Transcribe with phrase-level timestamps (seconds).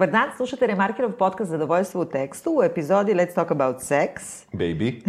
[0.00, 4.10] Dobar dan, slušate Remarkirov podcast Zadovoljstvo u tekstu u epizodi Let's Talk About Sex.
[4.52, 5.02] Baby.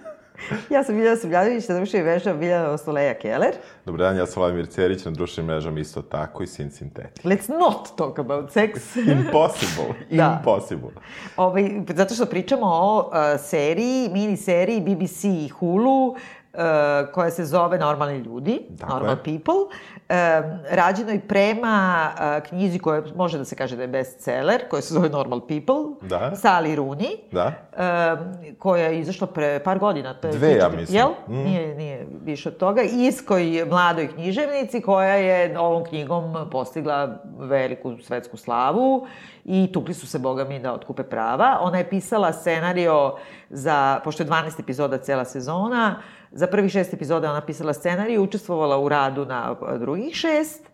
[0.74, 3.54] ja sam Biljana Srbljanović, na društvenim mrežama Biljana Osoleja Keller.
[3.84, 7.24] Dobar dan, ja sam Vladimir Cerić, na društvenim mrežama isto tako i Sin Sintetic.
[7.24, 8.96] Let's not talk about sex.
[9.18, 9.94] Impossible.
[10.16, 10.36] da.
[10.38, 10.90] Impossible.
[11.36, 16.18] Ovaj, zato što pričamo o uh, seriji, mini seriji BBC i Hulu, uh,
[17.12, 19.16] koja se zove Normalni ljudi, Tako Normal je.
[19.16, 24.82] People, um, rađenoj prema uh, knjizi koja može da se kaže da je bestseller, koja
[24.82, 26.32] se zove Normal People, da.
[26.34, 27.52] Sally Rooney, da.
[28.58, 30.14] koja je izašla pre par godina.
[30.22, 30.98] Je Dve, ja mislim.
[30.98, 31.08] Jel?
[31.28, 31.44] Mm.
[31.44, 32.82] Nije, nije više od toga.
[32.82, 39.06] Iskoj mladoj književnici koja je ovom knjigom postigla veliku svetsku slavu
[39.44, 41.58] i tukli su se, boga mi, da otkupe prava.
[41.60, 43.14] Ona je pisala scenario
[43.50, 48.78] za, pošto je 12 epizoda cela sezona, za prvih šest epizoda ona pisala scenarij, učestvovala
[48.78, 50.68] u radu na drugih šest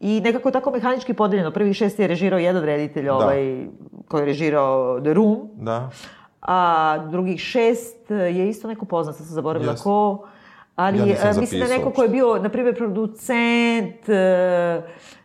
[0.00, 1.50] i nekako tako mehanički podeljeno.
[1.50, 3.14] Prvih šest je režirao jedan reditelj da.
[3.14, 3.66] ovaj,
[4.08, 5.48] koji je režirao The Room.
[5.54, 5.90] Da.
[6.40, 9.82] A drugih šest je isto neko poznat, sam zaboravila yes.
[9.82, 10.26] ko.
[10.76, 14.08] Ali ja mislim da neko ko je bio, na primjer, producent,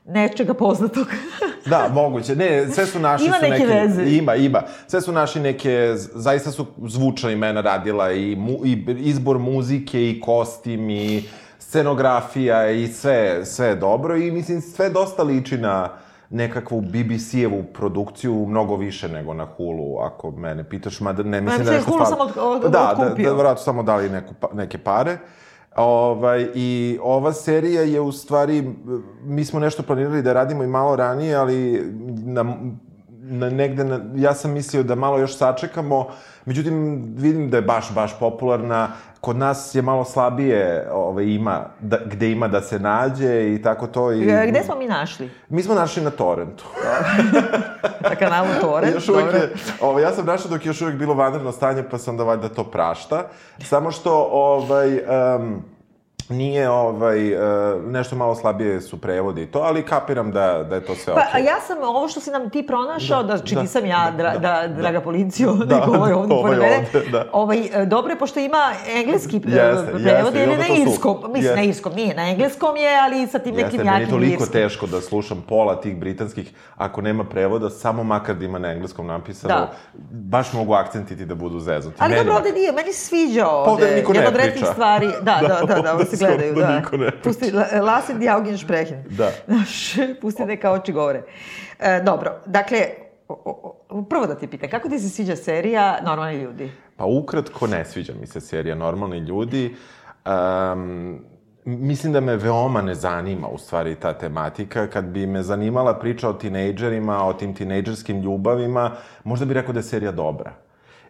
[0.05, 1.07] nečega poznatog.
[1.69, 2.35] da, moguće.
[2.35, 3.25] Ne, sve su naši...
[3.25, 4.03] Ima su neke, neke veze.
[4.03, 4.61] Ima, ima.
[4.87, 10.21] Sve su naši neke, zaista su zvučna imena radila i, mu, i izbor muzike i
[10.21, 11.23] kostim i
[11.59, 15.89] scenografija i sve, sve dobro i mislim sve dosta liči na
[16.29, 21.71] nekakvu BBC-evu produkciju mnogo više nego na Hulu, ako mene pitaš, mada ne mislim da
[21.71, 21.91] je nešto...
[21.91, 25.13] Hulu samo od, od, da, da, da, vratno samo dali neku, pa, neke pare.
[25.13, 25.19] Uh,
[25.75, 28.73] Ovaj, I ova serija je u stvari,
[29.23, 31.83] mi smo nešto planirali da radimo i malo ranije, ali
[32.25, 32.55] na,
[33.21, 36.07] na negde, na, ja sam mislio da malo još sačekamo,
[36.45, 38.87] međutim vidim da je baš, baš popularna,
[39.21, 43.87] kod nas je malo slabije ovaj, ima, da, gde ima da se nađe i tako
[43.87, 44.11] to.
[44.11, 45.29] I, e, gde smo mi našli?
[45.49, 46.65] Mi smo našli na Torrentu.
[48.09, 49.39] na kanalu Torrent, još uvijek dobro.
[49.39, 52.23] Je, ovaj, ja sam našao dok je još uvijek bilo vanredno stanje, pa sam da
[52.23, 53.27] valjda to prašta.
[53.59, 54.99] Samo što, ovaj,
[55.35, 55.63] um,
[56.29, 60.85] nije ovaj, uh, nešto malo slabije su prevodi i to, ali kapiram da, da je
[60.85, 61.31] to sve pa, okej.
[61.31, 64.11] Pa ja sam, ovo što si nam ti pronašao, da, da či da, nisam ja,
[64.17, 67.29] dra, da, da, da, draga policiju, da, nego ovaj ovdje ovaj pored mene, da.
[67.33, 71.55] ovaj, e, dobro je, pošto ima engleski jeste, prevod, ili na irskom, mislim, jeste.
[71.55, 74.21] na irskom, nije, na engleskom je, ali sa tim nekim jeste, jakim irskim.
[74.21, 78.35] Jeste, meni je toliko teško da slušam pola tih britanskih, ako nema prevoda, samo makar
[78.35, 79.73] da ima na engleskom napisano, da.
[80.11, 81.97] baš mogu akcentiti da budu zeznuti.
[81.99, 83.65] Ali dobro, ovde nije, meni se sviđa ovde.
[83.65, 84.65] Pa ovde niko ne priča.
[84.65, 86.61] stvari, da, da, da, da, da, se gledaju, da.
[86.61, 86.75] da.
[86.75, 89.03] niko ne Pusti, lasen die Augen sprechen.
[89.09, 89.31] Da.
[90.21, 91.23] Pusti neka oči govore.
[91.79, 92.87] E, dobro, dakle,
[93.27, 96.71] o, o, prvo da ti pitam, kako ti se sviđa serija Normalni ljudi?
[96.95, 99.75] Pa ukratko ne sviđa mi se serija Normalni ljudi.
[100.25, 101.19] Um,
[101.65, 104.87] mislim da me veoma ne zanima u stvari ta tematika.
[104.87, 108.91] Kad bi me zanimala priča o tinejdžerima, o tim tinejdžerskim ljubavima,
[109.23, 110.64] možda bi rekao da je serija dobra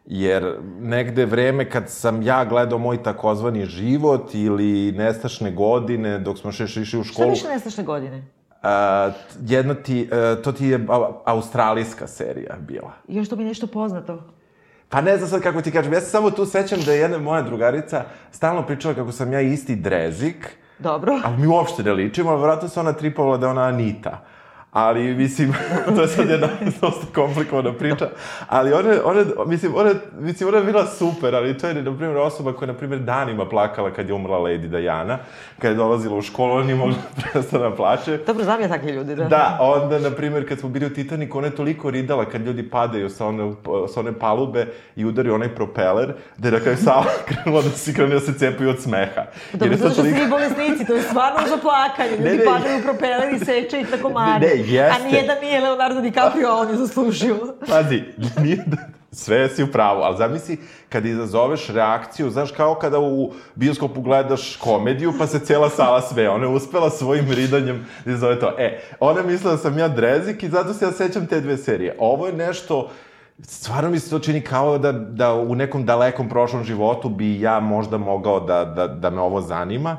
[0.06, 6.52] jer negde vreme kad sam ja gledao moj takozvani život ili nestašne godine dok smo
[6.52, 7.26] še išli u školu...
[7.26, 8.18] Šta više nestašne godine?
[8.18, 10.86] Uh, jedna ti, uh, to ti je
[11.26, 12.92] australijska serija bila.
[13.08, 14.24] Još to mi nešto poznato.
[14.90, 17.18] Pa ne znam sad kako ti kažem, ja se samo tu sećam da je jedna
[17.18, 20.58] moja drugarica stalno pričala kako sam ja isti drezik.
[20.80, 21.20] Dobro.
[21.24, 24.26] Ali mi uopšte ne ličimo, ali vratno se ona tripovala da je ona Anita
[24.76, 25.54] ali mislim,
[25.96, 26.48] to je sad jedna
[26.82, 28.10] dosta komplikovana priča,
[28.48, 32.18] ali ona, ona, mislim, ona, mislim, ona je bila super, ali to je, na primjer,
[32.18, 35.18] osoba koja je, na primjer, danima plakala kad je umrla Lady Diana,
[35.60, 36.96] kad je dolazila u školu, ona nije mogla
[37.32, 38.20] prestana da plače.
[38.28, 39.24] Dobro, znam ja takve ljudi, da.
[39.24, 42.70] Da, onda, na primjer, kad smo bili u Titaniku, ona je toliko ridala kad ljudi
[42.70, 43.54] padaju sa one,
[43.94, 47.94] sa one palube i udari onaj propeler, da je na kraju sala krenula da se
[47.94, 49.26] krenula da se cepaju od smeha.
[49.54, 50.20] Dobro, zato što toliko...
[50.20, 53.82] svi bolesnici, to je stvarno za plakanje, ljudi ne, ne, padaju u propeler i seče
[53.82, 54.48] i tako mare.
[54.48, 55.02] Ne, jeste.
[55.02, 57.36] A nije da nije Leonardo DiCaprio, on je zaslužio.
[57.70, 58.04] Pazi,
[58.38, 58.78] nije da...
[59.12, 60.58] Sve si u pravu, ali zamisli
[60.90, 66.30] kad izazoveš reakciju, znaš, kao kada u bioskopu gledaš komediju, pa se cijela sala sve,
[66.30, 68.54] ona je uspela svojim ridanjem da izazove to.
[68.58, 71.96] E, ona mislila da sam ja drezik i zato se ja sećam te dve serije.
[72.00, 72.90] Ovo je nešto,
[73.42, 77.60] stvarno mi se to čini kao da, da u nekom dalekom prošlom životu bi ja
[77.60, 79.98] možda mogao da, da, da me ovo zanima.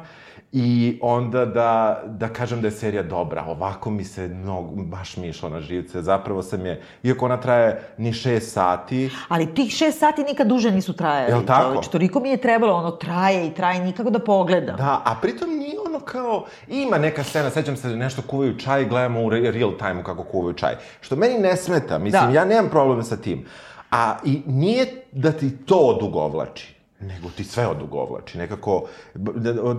[0.52, 3.44] I onda da, da kažem da je serija dobra.
[3.44, 6.02] Ovako mi se mnogo, baš mi išlo na živce.
[6.02, 9.10] Zapravo sam je, iako ona traje ni šest sati...
[9.28, 11.32] Ali tih šest sati nikad duže nisu trajali.
[11.32, 11.68] Jel tako?
[11.68, 14.76] Čovječ, toliko mi je trebalo, ono, traje i traje, nikako da pogledam.
[14.76, 16.44] Da, a pritom nije ono kao...
[16.68, 20.54] Ima neka scena, sećam se da nešto kuvaju čaj, gledamo u real time kako kuvaju
[20.54, 20.74] čaj.
[21.00, 22.32] Što meni ne smeta, mislim, da.
[22.32, 23.46] ja nemam problem sa tim.
[23.90, 28.38] A i nije da ti to odugovlači nego ti sve odugovlači.
[28.38, 28.88] Nekako,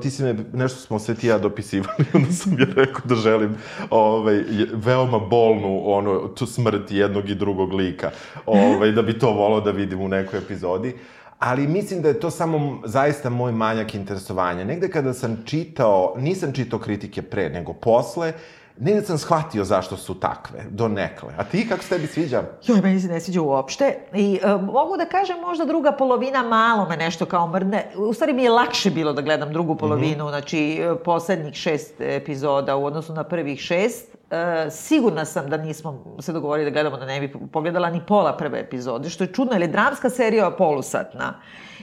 [0.01, 3.57] ti si me, nešto smo sve ti ja dopisivali, onda sam ja rekao da želim
[3.89, 4.43] ovaj,
[4.73, 8.11] veoma bolnu ono, tu smrt jednog i drugog lika,
[8.45, 10.95] ovaj, da bi to volao da vidim u nekoj epizodi.
[11.39, 14.63] Ali mislim da je to samo zaista moj manjak interesovanja.
[14.63, 18.33] Negde kada sam čitao, nisam čitao kritike pre, nego posle,
[18.79, 21.33] negde sam shvatio zašto su takve, do nekle.
[21.37, 22.43] A ti, kako se tebi sviđa?
[22.67, 23.97] Joj, meni se ne sviđa uopšte.
[24.13, 27.91] I e, mogu da kažem možda druga polovina malo me nešto kao mrdne.
[27.95, 30.29] U stvari mi je lakše bilo da gledam drugu polovinu, mm -hmm.
[30.29, 34.15] znači e, poslednjih šest epizoda u odnosu na prvih šest.
[34.31, 38.37] E, sigurna sam da nismo se dogovorili da gledamo da ne bi pogledala ni pola
[38.37, 41.33] prve epizode, što je čudno, jer je dramska serija polusatna.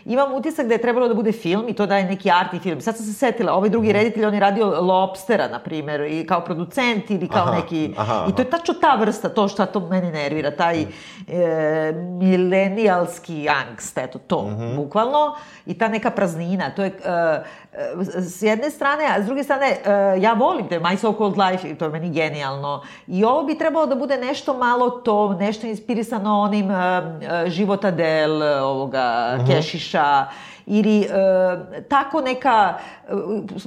[0.05, 2.81] Imam utisak da je trebalo da bude film i to da je neki arti film.
[2.81, 6.41] Sad sam se setila, ovaj drugi reditelj, on je radio Lobstera, na primer, i kao
[6.41, 7.95] producent ili kao Aha, neki...
[7.97, 8.27] aha, aha.
[8.31, 10.87] I to je tačno ta vrsta, to šta to mene nervira, taj e,
[11.93, 14.77] milenijalski angst, eto to, mm -hmm.
[14.77, 15.37] bukvalno.
[15.67, 16.89] I ta neka praznina, to je...
[17.05, 17.43] E,
[17.73, 21.39] e, s jedne strane, a s druge strane, e, ja volim te My So Called
[21.39, 22.83] Life, to je meni genijalno.
[23.07, 27.91] I ovo bi trebalo da bude nešto malo to, nešto inspirisano onim e, e, života
[27.91, 29.47] del, ovoga, mm -hmm.
[29.47, 29.84] Kešiša,
[30.67, 31.09] ili e,
[31.89, 32.79] tako neka,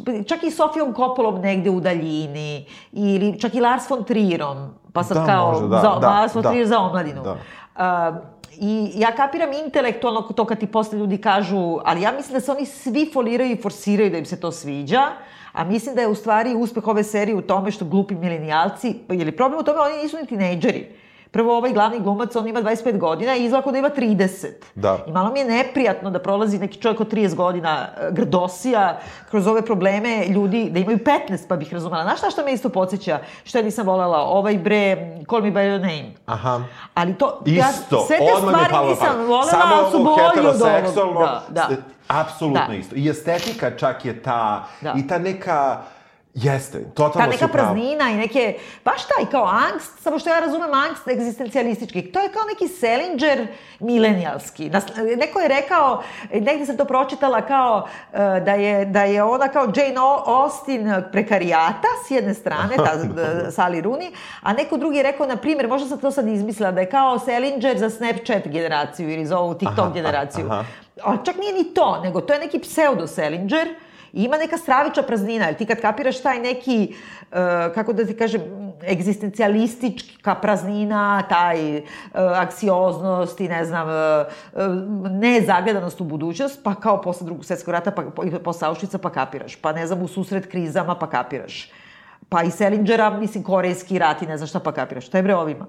[0.07, 5.03] e, čak i Sofijom Kopolom negde u daljini, ili čak i Lars von Trierom, pa
[5.03, 6.49] sad Da, kao možda, da, za, da, Lars von da.
[6.49, 7.23] Trier za omladinu.
[7.23, 7.37] Da.
[7.75, 8.13] A,
[8.59, 12.51] I ja kapiram intelektualno to kad ti posle ljudi kažu, ali ja mislim da se
[12.51, 15.01] oni svi foliraju i forsiraju da im se to sviđa,
[15.53, 19.25] a mislim da je u stvari uspeh ove serije u tome što glupi milenijalci, je
[19.25, 20.96] li problem u tome, oni nisu ni tinejdžeri.
[21.37, 24.47] Prvo, ovaj glavni glumac, on ima 25 godina i izgleda kao da ima 30.
[24.75, 24.97] Da.
[25.07, 28.99] I malo mi je neprijatno da prolazi neki čovjek od 30 godina e, grdosija
[29.29, 32.03] kroz ove probleme ljudi, da imaju 15, pa bih razumela.
[32.03, 33.19] Znaš šta što me isto podsjeća?
[33.43, 34.17] Što ja nisam volela?
[34.17, 34.95] Ovaj bre,
[35.29, 36.11] Call Me By Your Name.
[36.25, 36.61] Aha.
[36.93, 40.47] Ali to, Isto, ja, sve te odmah stvari nisam volela, Samo ali su ovo bolji
[40.47, 41.23] od ovog.
[41.23, 41.67] Da, da.
[42.07, 42.73] Apsolutno Da.
[42.75, 42.95] isto.
[42.95, 44.93] I estetika čak je ta, Da.
[44.97, 45.81] i ta neka,
[46.43, 47.67] jeste, totalno Ta neka si u pravu.
[47.73, 52.01] praznina i neke, baš taj kao angst, samo što ja razumem angst egzistencijalistički.
[52.11, 53.47] To je kao neki Selinger
[53.79, 54.71] milenijalski.
[55.17, 56.03] Neko je rekao,
[56.33, 59.95] negde sam to pročitala kao e, da je, da je ona kao Jane
[60.25, 63.51] Austen prekarijata s jedne strane, ta da.
[63.57, 64.11] Sally Rooney,
[64.41, 67.19] a neko drugi je rekao, na primjer, možda sam to sad izmislila, da je kao
[67.19, 70.45] Selinger za Snapchat generaciju ili za ovu TikTok Aha, generaciju.
[70.45, 70.63] aha.
[71.03, 73.67] Ali čak nije ni to, nego to je neki pseudo Selinger
[74.23, 76.95] ima neka straviča praznina, jer ti kad kapiraš taj neki,
[77.31, 77.37] uh,
[77.75, 78.41] kako da ti kažem,
[78.89, 81.83] egzistencijalistička praznina, taj uh,
[82.13, 88.23] aksioznost i ne znam, uh, nezagledanost u budućnost, pa kao posle drugog svetskog rata, pa
[88.23, 89.55] i posle Auschwitza, pa kapiraš.
[89.55, 91.71] Pa ne znam, u susret krizama, pa kapiraš.
[92.29, 95.05] Pa i Selingera, mislim, korejski rat i ne znam šta pa kapiraš.
[95.05, 95.65] Šta je bre ovima?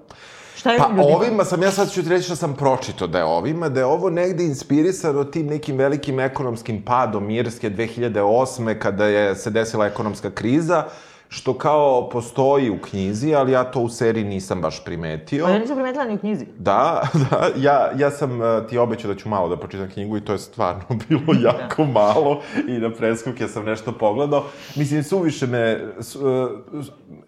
[0.59, 1.03] Šta je Pa ljudima?
[1.03, 3.85] ovima sam, ja sad ću ti reći da sam pročito da je ovima, da je
[3.85, 8.79] ovo negde inspirisano tim nekim velikim ekonomskim padom Irske 2008.
[8.79, 10.83] kada je se desila ekonomska kriza,
[11.29, 15.45] što kao postoji u knjizi, ali ja to u seriji nisam baš primetio.
[15.45, 16.45] Pa ja nisam primetila ni u knjizi.
[16.57, 20.21] Da, da, ja, ja sam uh, ti obećao da ću malo da pročitam knjigu i
[20.21, 24.45] to je stvarno bilo jako malo i na preskoke sam nešto pogledao.
[24.75, 25.79] Mislim, suviše me...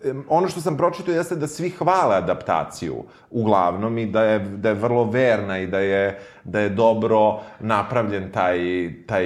[0.04, 4.70] Em, ono što sam pročitao jeste da svi hvale adaptaciju, uglavnom, i da je, da
[4.70, 8.60] je vrlo verna i da je, da je dobro napravljen taj,
[9.08, 9.26] taj,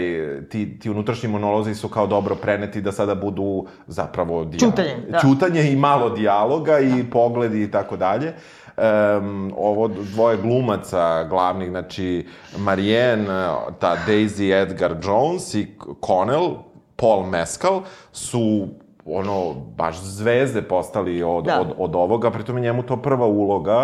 [0.49, 4.73] ti, ti unutrašnji monolozi su kao dobro preneti da sada budu zapravo dijalog.
[4.73, 5.19] Ćutanje, da.
[5.19, 8.33] Ćutanje i malo dijaloga i pogledi i tako dalje.
[8.77, 13.47] Um, ovo dvoje glumaca glavnih, znači Marianne,
[13.79, 15.67] ta Daisy Edgar Jones i
[16.05, 16.49] Connell,
[16.95, 17.81] Paul Mescal,
[18.11, 18.67] su
[19.05, 21.61] ono, baš zvezde postali od, Da.
[21.61, 23.81] od, od ovoga, pritom je njemu to prva uloga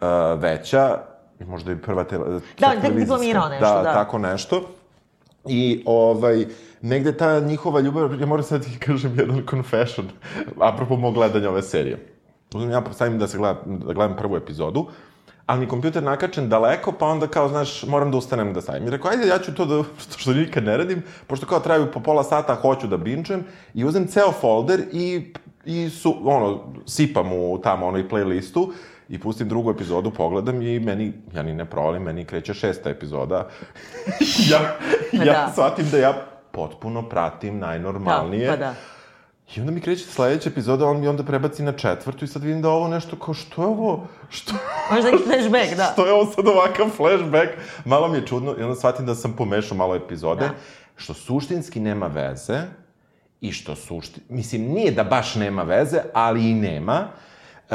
[0.00, 0.98] uh, veća,
[1.40, 3.92] i možda i prva tele, Da, tek diplomirao nešto, da.
[3.92, 4.62] tako nešto.
[5.46, 6.46] I ovaj,
[6.82, 10.08] negde ta njihova ljubav, ja moram sad ti kažem jedan confession,
[10.60, 12.06] apropo mog gledanja ove serije.
[12.54, 14.86] Uzmem ja stavim da, se gleda, da gledam prvu epizodu,
[15.46, 18.86] ali mi kompjuter nakačen daleko, pa onda kao, znaš, moram da ustanem da stavim.
[18.86, 21.86] I rekao, ajde, ja ću to da, što, što nikad ne radim, pošto kao traju
[21.92, 25.32] po pola sata, hoću da binčem, i uzem ceo folder i,
[25.64, 28.72] i su, ono, sipam u tamo onoj playlistu,
[29.08, 33.48] i pustim drugu epizodu, pogledam i meni, ja ni ne provalim, meni kreće šesta epizoda.
[34.50, 34.58] ja,
[35.18, 35.50] Pa ja da.
[35.52, 38.46] shvatim da ja potpuno pratim najnormalnije.
[38.46, 38.74] Da, pa da.
[39.56, 42.62] I onda mi kreće sledeća epizoda, on mi onda prebaci na četvrtu i sad vidim
[42.62, 44.52] da ovo nešto kao, što je ovo, što,
[44.92, 45.84] Možda neki flashback, da.
[45.92, 47.48] što je ovo sad ovakav flashback?
[47.84, 50.54] Malo mi je čudno i onda shvatim da sam pomešao malo epizode, Da.
[50.96, 52.60] što suštinski nema veze
[53.40, 54.20] i što sušti...
[54.28, 57.08] Mislim, nije da baš nema veze, ali i nema.
[57.70, 57.74] E,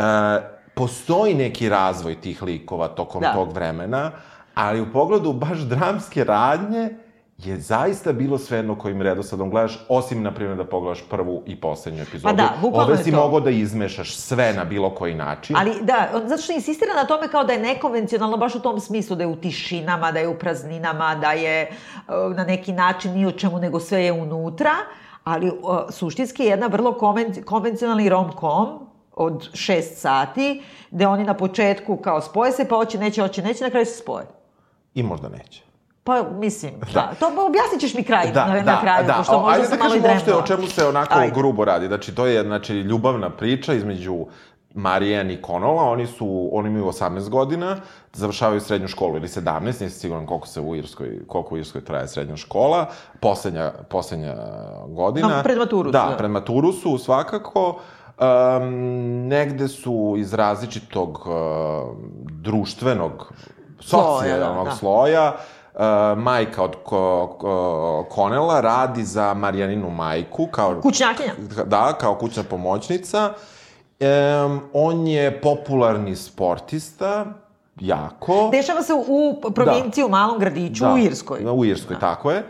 [0.74, 3.34] postoji neki razvoj tih likova tokom Da.
[3.34, 4.12] tog vremena,
[4.56, 6.90] ali u pogledu baš dramske radnje
[7.38, 12.02] je zaista bilo svejedno kojim redosledom gledaš, osim, na primjer, da pogledaš prvu i poslednju
[12.02, 12.36] epizodu.
[12.36, 13.18] Pa da, bukvalno Ovde je si to.
[13.18, 15.56] mogao da izmešaš sve na bilo koji način.
[15.60, 19.16] Ali da, zato što insistira na tome kao da je nekonvencionalno baš u tom smislu,
[19.16, 21.70] da je u tišinama, da je u prazninama, da je e,
[22.36, 24.72] na neki način ni o čemu, nego sve je unutra,
[25.24, 31.34] ali uh, suštinski je jedna vrlo konven, konvencionalni rom-com od šest sati, gde oni na
[31.34, 34.26] početku kao spoje se, pa hoće, neće, hoće, neće, na kraju se spoje.
[34.94, 35.64] I možda neće.
[36.04, 37.12] Pa, mislim, da.
[37.20, 39.14] To objasnit ćeš mi kraj, Da, na, da, na kraju, da.
[39.14, 40.38] pošto možda sam da malo i dremnula.
[40.38, 41.34] o čemu se onako Ajde.
[41.36, 41.88] grubo radi.
[41.88, 44.26] Znači, to je znači, ljubavna priča između
[44.74, 47.78] Marijan i Konola, oni su, oni imaju 18 godina,
[48.14, 52.08] završavaju srednju školu ili 17, nisam siguran koliko se u Irskoj, koliko u Irskoj traje
[52.08, 52.86] srednja škola,
[53.20, 54.36] poslednja, poslednja
[54.88, 55.28] godina.
[55.28, 56.18] No, pred maturu su, Da, da.
[56.18, 57.80] pred maturu su svakako.
[58.24, 61.34] Um, negde su iz različitog uh,
[62.32, 63.34] društvenog,
[63.80, 64.76] socijalnog da, da.
[64.76, 65.34] sloja,
[65.76, 71.34] Uh, majka od ko, ko, Konela radi za Marijaninu majku kao Kućnjakinja.
[71.66, 73.34] da, kao kućna pomoćnica.
[74.00, 77.26] Um, on je popularni sportista,
[77.80, 78.50] jako.
[78.52, 81.40] Dešava se u provinciji, u malom gradiću, u Irskoj.
[81.40, 82.44] Da, u Irskoj, tako je.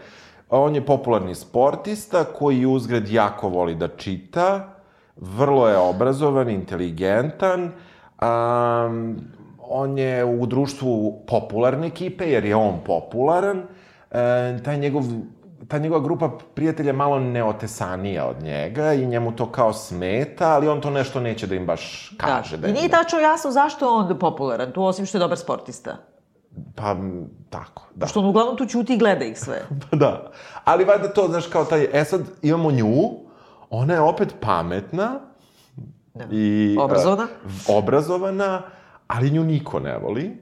[0.50, 4.76] On je popularni sportista koji uzgred jako voli da čita,
[5.16, 9.16] vrlo je obrazovan, inteligentan, um,
[9.60, 13.64] on je u društvu popularne ekipe, jer je on popularan,
[14.12, 15.04] e, taj njegov
[15.68, 20.82] ta njegova grupa prijatelja malo neotesanija od njega i njemu to kao smeta, ali on
[20.82, 22.58] to nešto neće da im baš kaže.
[22.58, 22.68] Da.
[22.68, 25.98] je I nije tačno jasno zašto je on popularan, tu osim što je dobar sportista.
[26.76, 26.96] Pa,
[27.50, 28.08] tako, da.
[28.08, 29.62] Što on uglavnom tu ćuti i gleda ih sve.
[29.90, 30.32] Pa da.
[30.64, 33.23] Ali valjda to, znaš, kao taj, e sad imamo nju,
[33.74, 35.20] ona je opet pametna
[36.14, 36.26] Da.
[36.32, 36.76] i...
[36.80, 37.24] Obrazovana.
[37.24, 38.62] e, obrazovana,
[39.08, 40.38] ali nju niko ne voli.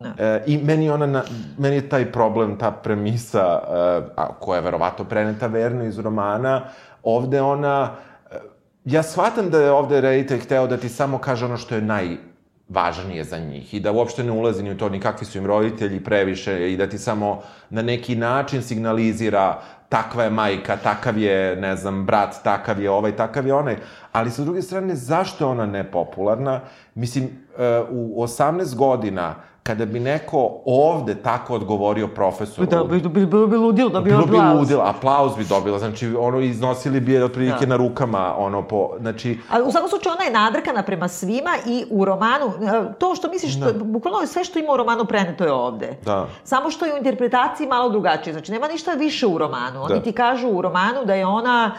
[0.00, 0.14] Da.
[0.18, 1.22] E, I meni, ona na,
[1.58, 3.76] meni je taj problem, ta premisa, e,
[4.16, 6.62] a, koja je verovato preneta verno iz romana,
[7.02, 7.90] ovde ona...
[8.30, 8.36] e,
[8.84, 13.24] Ja shvatam da je ovde reditelj hteo da ti samo kaže ono što je najvažnije
[13.24, 16.00] za njih i da uopšte ne ulazi ni u to ni kakvi su im roditelji
[16.04, 19.60] previše i da ti samo na neki način signalizira
[19.90, 23.76] takva je majka, takav je, ne znam, brat, takav je ovaj, takav je onaj.
[24.12, 26.60] Ali sa druge strane, zašto je ona nepopularna?
[26.94, 29.34] Mislim, e, u 18 godina,
[29.70, 32.66] kada bi neko ovde tako odgovorio profesoru...
[32.66, 34.58] Da, bi, bi, bilo bi ludilo da bi Bilo bi aplauz.
[34.58, 37.68] ludilo, aplauz bi dobila, znači, ono, iznosili bi je otprilike Da.
[37.68, 41.84] na rukama, ono, po, znači, Ali u svakom slučaju ona je nadrkana prema svima i
[41.90, 43.72] u romanu, e, to što misliš, da.
[43.74, 45.96] bukvalno sve što ima u romanu preneto je ovde.
[46.04, 46.26] Da.
[46.44, 48.32] Samo što je u interpretaciji malo drugačije.
[48.32, 49.82] Znači, nema ništa više u romanu.
[49.82, 50.02] Oni Da.
[50.02, 51.72] ti kažu u romanu da je ona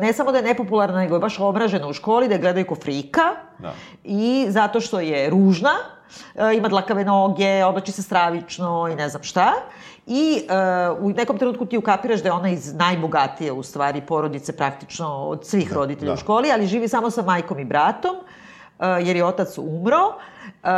[0.00, 2.74] ne samo da je nepopularna, nego je baš omražena u školi, da je gledaju ko
[2.74, 3.22] frika.
[3.58, 3.74] Da.
[4.04, 5.72] I zato što je ružna,
[6.34, 9.52] e, ima dlakave noge, oblači se stravično i ne znam šta.
[10.06, 10.54] I e,
[11.00, 15.46] u nekom trenutku ti ukapiraš da je ona iz najbogatije, u stvari, porodice praktično od
[15.46, 16.14] svih roditelja da.
[16.14, 18.43] u školi, ali živi samo sa majkom i bratom, e,
[18.80, 19.98] jer je otac umro.
[20.64, 20.68] E,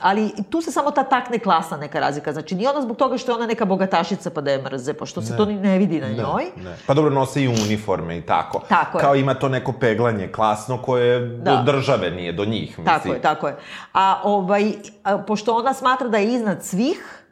[0.00, 2.32] ali tu se samo ta takne klasna neka razlika.
[2.32, 5.22] Znači, nije ona zbog toga što je ona neka bogatašica pa da je mrze, pošto
[5.22, 6.44] se to ni ne vidi na njoj.
[6.56, 6.76] Ne.
[6.86, 8.60] Pa dobro, nose i uniforme i tako.
[8.68, 9.02] Tako je.
[9.02, 11.56] Kao ima to neko peglanje klasno koje Da.
[11.56, 12.84] do države nije, do njih, mislim.
[12.84, 13.56] Tako je, tako je.
[13.92, 14.72] A ovaj,
[15.04, 17.24] a, pošto ona smatra da je iznad svih,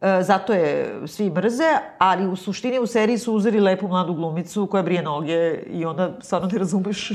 [0.00, 1.68] e, zato je svi mrze,
[1.98, 6.10] ali u suštini u seriji su uzeli lepu mladu glumicu koja brije noge i onda
[6.20, 7.10] stvarno ne razumeš.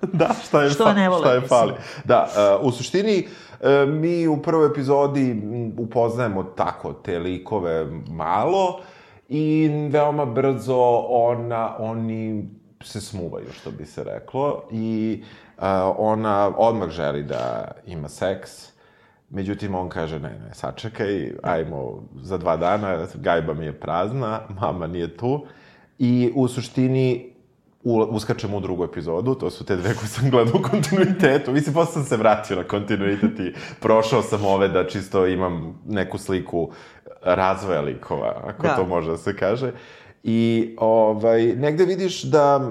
[0.20, 1.72] da, šta je, Što fa- ne vole, šta je fali.
[2.04, 2.28] Da,
[2.60, 3.26] uh, u suštini,
[3.60, 5.42] uh, mi u prvoj epizodi
[5.78, 8.80] upoznajemo tako te likove malo
[9.28, 12.48] i veoma brzo ona, oni
[12.82, 15.22] se smuvaju, što bi se reklo, i
[15.58, 15.64] uh,
[15.98, 18.76] ona odmah želi da ima seks,
[19.30, 24.86] Međutim, on kaže, ne, ne, sačekaj, ajmo za dva dana, gajba mi je prazna, mama
[24.86, 25.46] nije tu.
[25.98, 27.32] I u suštini,
[27.86, 31.52] u, uskačemo u drugu epizodu, to su te dve koje sam gledao u kontinuitetu.
[31.52, 36.18] Mislim, posle sam se vratio na kontinuitet i prošao sam ove da čisto imam neku
[36.18, 36.70] sliku
[37.22, 38.76] razvoja likova, ako Da.
[38.76, 39.72] to može da se kaže.
[40.22, 42.70] I ovaj, negde vidiš da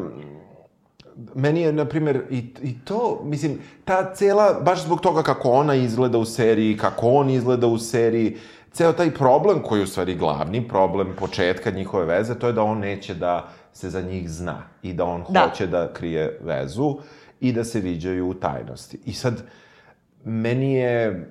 [1.36, 5.76] meni je, na primjer, i, i to, mislim, ta cela, baš zbog toga kako ona
[5.76, 8.38] izgleda u seriji, kako on izgleda u seriji,
[8.72, 12.64] ceo taj problem koji je u stvari glavni problem početka njihove veze, to je da
[12.64, 15.40] on neće da se za njih zna i da on Da.
[15.40, 16.98] hoće da krije vezu
[17.40, 19.00] i da se viđaju u tajnosti.
[19.06, 19.44] I sad,
[20.24, 21.28] meni je,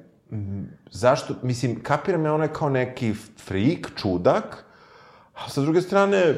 [0.91, 4.65] zašto, mislim, kapiram ja ona kao neki frik, čudak,
[5.35, 6.35] a sa druge strane,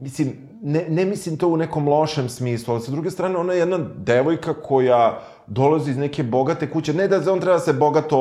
[0.00, 0.32] mislim,
[0.62, 3.78] ne, ne mislim to u nekom lošem smislu, ali sa druge strane ona je jedna
[3.96, 8.16] devojka koja dolazi iz neke bogate kuće, ne da on treba da se bogato,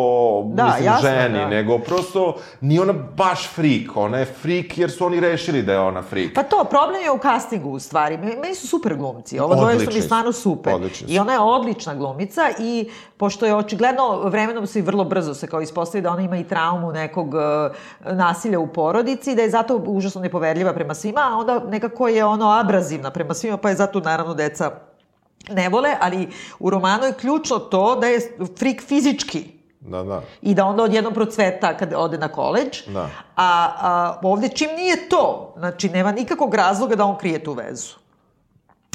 [0.45, 1.47] Da, mislim, jasno, ženi, da.
[1.47, 2.21] nego prosto
[2.61, 6.33] nije ona baš frik, ona je frik jer su oni rešili da je ona frik.
[6.35, 8.17] Pa to, problem je u castingu u stvari.
[8.17, 9.39] Me- Meni su super glumci.
[9.39, 10.73] Ovo dvoje su mi stvarno super.
[10.73, 11.07] Odlični.
[11.09, 15.47] I ona je odlična glumica i pošto je očigledno vremenom se i vrlo brzo se
[15.47, 17.69] kao ispostavi da ona ima i traumu nekog e,
[18.05, 22.49] nasilja u porodici, da je zato užasno nepoverljiva prema svima, a onda nekako je ono
[22.51, 24.71] abrazivna prema svima, pa je zato naravno deca
[25.49, 26.29] ne vole, ali
[26.59, 30.21] u romanu je ključno to da je frik fizički Da, da.
[30.41, 32.81] i da onda odjednom procveta kad ode na koleđ.
[32.87, 33.09] Da.
[33.35, 37.95] A, a ovde čim nije to, znači nema nikakvog razloga da on krije tu vezu.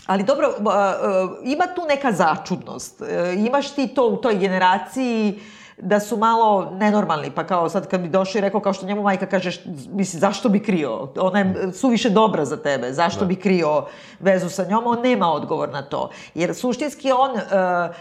[0.06, 3.02] Ali dobro, a, a, ima tu neka začudnost.
[3.02, 5.40] E, imaš ti to u toj generaciji
[5.78, 9.02] da su malo nenormalni, pa kao sad kad bi došao i rekao kao što njemu
[9.02, 11.09] majka kaže, št- misli, zašto bi krio?
[11.21, 13.85] Ona je suviše dobra za tebe, zašto bi krio
[14.21, 14.87] vezu sa njom?
[14.87, 16.11] On nema odgovor na to.
[16.35, 17.42] Jer suštinski on e,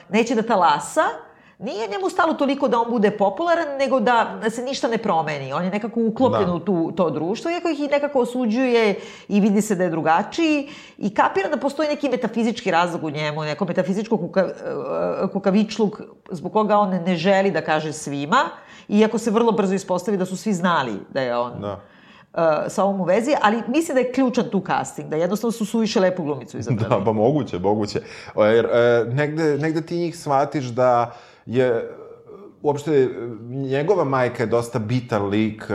[0.10, 1.02] neće da talasa,
[1.60, 5.54] Nije njemu stalo toliko da on bude popularan, nego da, da se ništa ne promeni.
[5.54, 6.54] On je nekako uklopljen Da.
[6.54, 8.96] u tu, to društvo, iako ih i nekako osuđuje
[9.28, 13.42] i vidi se da je drugačiji i kapira da postoji neki metafizički razlog u njemu,
[13.44, 18.38] neko metafizičko kuka, e, kukavičluk zbog koga on ne želi da kaže svima,
[18.90, 21.80] iako se vrlo brzo ispostavi da su svi znali da je on Da.
[22.66, 25.66] e, sa ovom u vezi, ali mislim da je ključan tu casting, da jednostavno su
[25.66, 26.90] suviše lepu glumicu izabrali.
[26.90, 28.02] Da, pa moguće, moguće.
[28.38, 31.12] Jer e, negde, negde ti njih shvatiš da
[31.46, 31.92] je
[32.62, 33.10] uopšte
[33.50, 35.74] njegova majka je dosta bitan lik, e,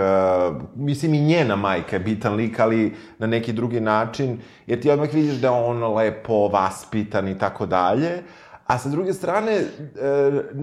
[0.75, 5.15] mislim i njena majka je bitan lik, ali na neki drugi način, jer ti odmah
[5.15, 8.23] vidiš da je on lepo vaspitan i tako dalje,
[8.67, 9.65] a sa druge strane, e,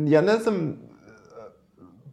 [0.06, 0.78] ja ne znam,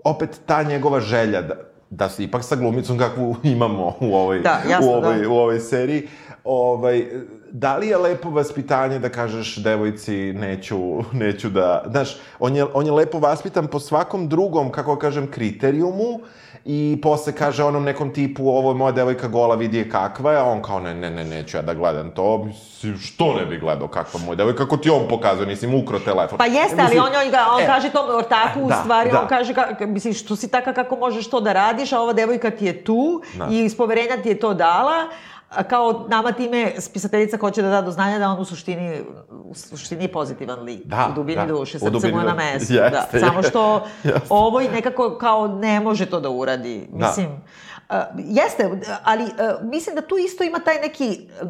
[0.04, 1.54] opet ta njegova želja da,
[1.90, 5.28] da se ipak sa glumicom kakvu imamo u ovoj, Da, jasno, u ovoj, da.
[5.28, 6.08] u ovoj seriji,
[6.44, 7.06] ovaj,
[7.54, 10.76] da li je lepo vaspitanje da kažeš devojci neću,
[11.12, 11.82] neću da...
[11.90, 16.20] Znaš, on je, on je lepo vaspitan po svakom drugom, kako kažem, kriterijumu
[16.64, 20.38] i posle kaže onom nekom tipu ovo je moja devojka gola, vidi je kakva je,
[20.38, 22.44] a on kao ne, ne, ne, neću ja da gledam to.
[22.44, 25.98] Mislim, što ne bi gledao kakva moja devojka, kako ti on pokazao, nisi mu ukro
[25.98, 26.38] telefon.
[26.38, 29.20] Pa jeste, ali on, on, ga, on e, kaže tom ortaku, u da, stvari, da.
[29.20, 32.50] on kaže, ka, mislim, što si taka, kako možeš to da radiš, a ova devojka
[32.50, 33.48] ti je tu Da.
[33.50, 35.09] i iz poverenja ti je to dala,
[35.62, 39.01] kao nama time spisateljica hoće da da do znanja da on u suštini,
[39.45, 40.85] u suštini je pozitivan lik.
[40.85, 41.47] Da, u dubini da.
[41.47, 42.73] duše, srce dubini mu je na mestu.
[42.73, 43.21] Jeste, da.
[43.21, 44.21] Samo što Jeste.
[44.29, 46.88] ovo nekako kao ne može to da uradi.
[46.93, 47.07] Da.
[47.07, 47.73] Mislim, Uh,
[48.16, 48.70] jeste,
[49.05, 49.31] ali uh,
[49.62, 51.49] mislim da tu isto ima taj neki, uh,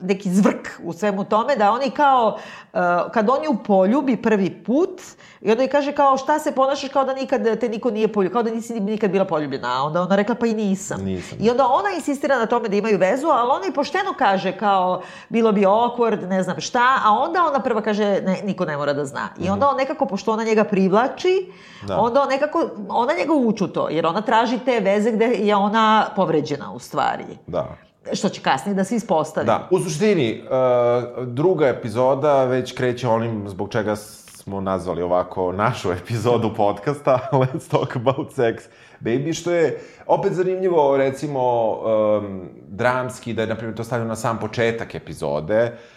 [0.00, 2.38] neki zvrk u svemu tome, da oni kao,
[2.72, 2.80] uh,
[3.12, 5.00] kad on ju poljubi prvi put,
[5.40, 8.32] i onda je kaže kao šta se ponašaš kao da nikad te niko nije poljubio,
[8.32, 11.04] kao da nisi nikad bila poljubljena, a onda ona rekla pa i nisam.
[11.04, 11.38] Nisam.
[11.40, 15.02] I onda ona insistira na tome da imaju vezu, ali ona i pošteno kaže kao
[15.28, 18.92] bilo bi awkward, ne znam šta, a onda ona prva kaže ne, niko ne mora
[18.92, 19.28] da zna.
[19.38, 21.52] I onda on nekako, pošto ona njega privlači,
[21.86, 21.98] Da.
[22.00, 25.56] onda on nekako, ona njega uči u to, jer ona traži te veze gde je
[25.56, 25.73] ona
[26.16, 27.24] povređena u stvari.
[27.46, 27.76] Da.
[28.12, 29.46] Što će kasnije da se ispostavi.
[29.46, 35.92] Da, u suštini, uh, druga epizoda već kreće onim zbog čega smo nazvali ovako našu
[35.92, 38.60] epizodu podcasta Let's Talk About Sex
[39.00, 44.16] Baby, što je opet zanimljivo, recimo, um, dramski, da je, na primjer, to stavljeno na
[44.16, 45.94] sam početak epizode, uh,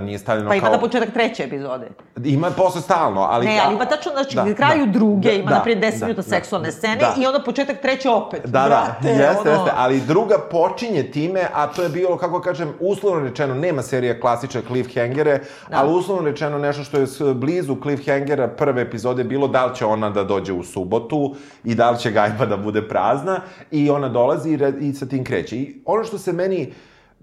[0.00, 0.74] nije stavljeno Pa ima kao...
[0.74, 1.88] na početak treće epizode.
[2.24, 3.46] Ima posle stalno, ali...
[3.46, 7.14] Ne, ali ima tačno, znači, da, kraju druge ima, naprijed 10 minuta seksualne scene da.
[7.22, 8.40] i onda početak treće opet.
[8.44, 12.40] Da, da, Brate, jeste, ono- jeste, ali druga počinje time, a to je bilo, kako
[12.40, 15.76] kažem, uslovno rečeno, nema serija klasične cliffhangere, da.
[15.76, 16.98] ali uslovno rečeno nešto što
[17.28, 21.74] je blizu cliffhangera prve epizode bilo da li će ona da dođe u subotu i
[21.74, 25.56] da li će gajba da bude prazna i ona dolazi i, i sa tim kreće.
[25.56, 26.72] I ono što se meni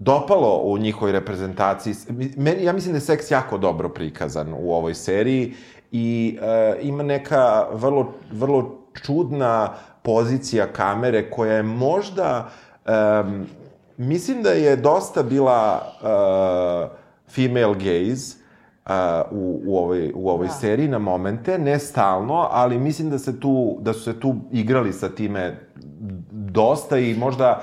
[0.04, 1.94] dopalo u njihovoj reprezentaciji,
[2.36, 5.54] meni, ja mislim da je seks jako dobro prikazan u ovoj seriji
[5.92, 12.50] i e, ima neka vrlo, vrlo čudna pozicija kamere koja je možda,
[12.86, 13.46] em,
[13.96, 16.06] mislim da je dosta bila e,
[17.28, 18.36] female gaze
[18.84, 20.52] a, u, u ovoj, u ovoj Da.
[20.52, 24.92] seriji na momente, ne stalno, ali mislim da se tu, da su se tu igrali
[24.92, 25.56] sa time
[26.30, 27.62] dosta i možda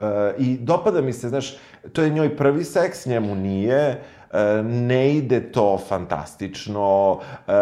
[0.00, 1.56] e, i dopada mi se, znaš,
[1.92, 7.52] to je njoj prvi seks, njemu nije, e, ne ide to fantastično, e,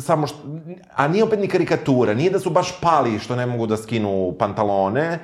[0.00, 0.38] samo što,
[0.96, 4.34] a nije opet ni karikatura, nije da su baš pali što ne mogu da skinu
[4.38, 5.18] pantalone,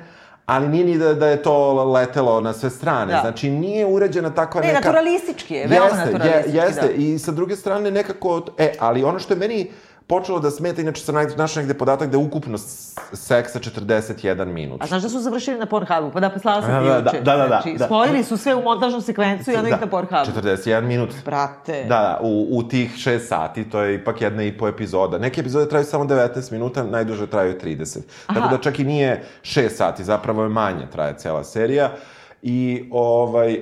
[0.45, 3.13] ali nije ni da, da je to letelo na sve strane.
[3.13, 3.19] Da.
[3.21, 4.79] Znači, nije uređena takva Ne, neka...
[4.79, 6.93] naturalistički je, veoma jeste, naturalistički, Je, jeste, da.
[6.93, 8.45] i sa druge strane nekako...
[8.57, 9.71] E, ali ono što je meni
[10.07, 12.57] počelo da smeta, inače sam našao negde podatak da je ukupno
[13.13, 14.83] seksa 41 minut.
[14.83, 16.11] A znaš da su završili na Pornhubu?
[16.11, 17.21] Pa da, poslala sam ti Da, da, juče.
[17.21, 17.85] da, da, da, Znači, da.
[17.85, 20.31] spojili su sve u montažnu sekvencu i onda ih na Pornhubu.
[20.41, 21.09] 41 minut.
[21.25, 21.83] Brate.
[21.83, 25.17] Da, da, u, u tih 6 sati, to je ipak jedna i po epizoda.
[25.17, 27.99] Neke epizode traju samo 19 minuta, najduže traju 30.
[28.27, 28.39] Aha.
[28.39, 31.91] Tako da čak i nije 6 sati, zapravo je manje traje cela serija.
[32.41, 33.61] I ovaj, e,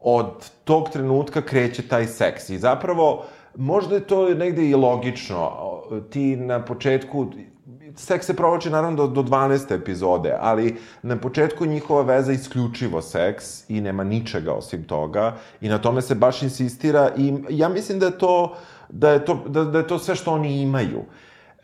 [0.00, 0.26] od
[0.64, 2.50] tog trenutka kreće taj seks.
[2.50, 3.24] I zapravo,
[3.56, 5.50] možda je to negde i logično.
[6.10, 7.26] Ti na početku,
[7.96, 9.74] seks se provlači naravno do, do 12.
[9.74, 15.78] epizode, ali na početku njihova veza isključivo seks i nema ničega osim toga i na
[15.78, 18.54] tome se baš insistira i ja mislim da je to,
[18.88, 21.02] da je to, da, da je to sve što oni imaju.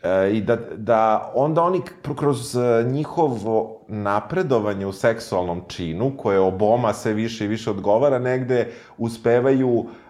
[0.03, 1.81] E, I da, da onda oni
[2.15, 8.71] kroz e, njihovo napredovanje u seksualnom činu, koje oboma sve više i više odgovara, negde
[8.97, 10.08] uspevaju e,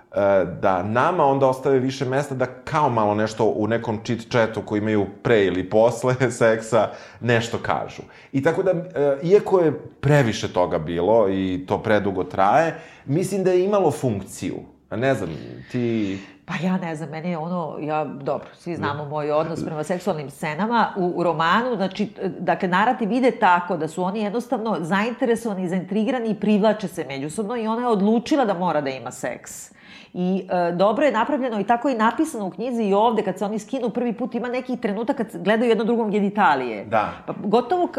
[0.62, 4.80] da nama onda ostave više mesta da kao malo nešto u nekom chit chatu koji
[4.80, 8.02] imaju pre ili posle seksa nešto kažu.
[8.32, 13.52] I tako da, e, iako je previše toga bilo i to predugo traje, mislim da
[13.52, 14.56] je imalo funkciju.
[14.92, 15.30] Ne znam,
[15.72, 16.20] ti...
[16.46, 20.30] Pa ja ne znam, meni je ono, ja, dobro, svi znamo moj odnos prema seksualnim
[20.30, 26.30] scenama u, u romanu, znači, dakle, narativ ide tako da su oni jednostavno zainteresovani, zaintrigirani
[26.30, 29.79] i privlače se međusobno i ona je odlučila da mora da ima seks.
[30.14, 33.46] I e, dobro je napravljeno i tako je napisano u knjizi i ovde kad se
[33.46, 36.86] oni skinu prvi put ima neki trenutak kad gledaju jedno drugom genitalije.
[36.86, 37.14] Da.
[37.28, 37.90] Pa gotovo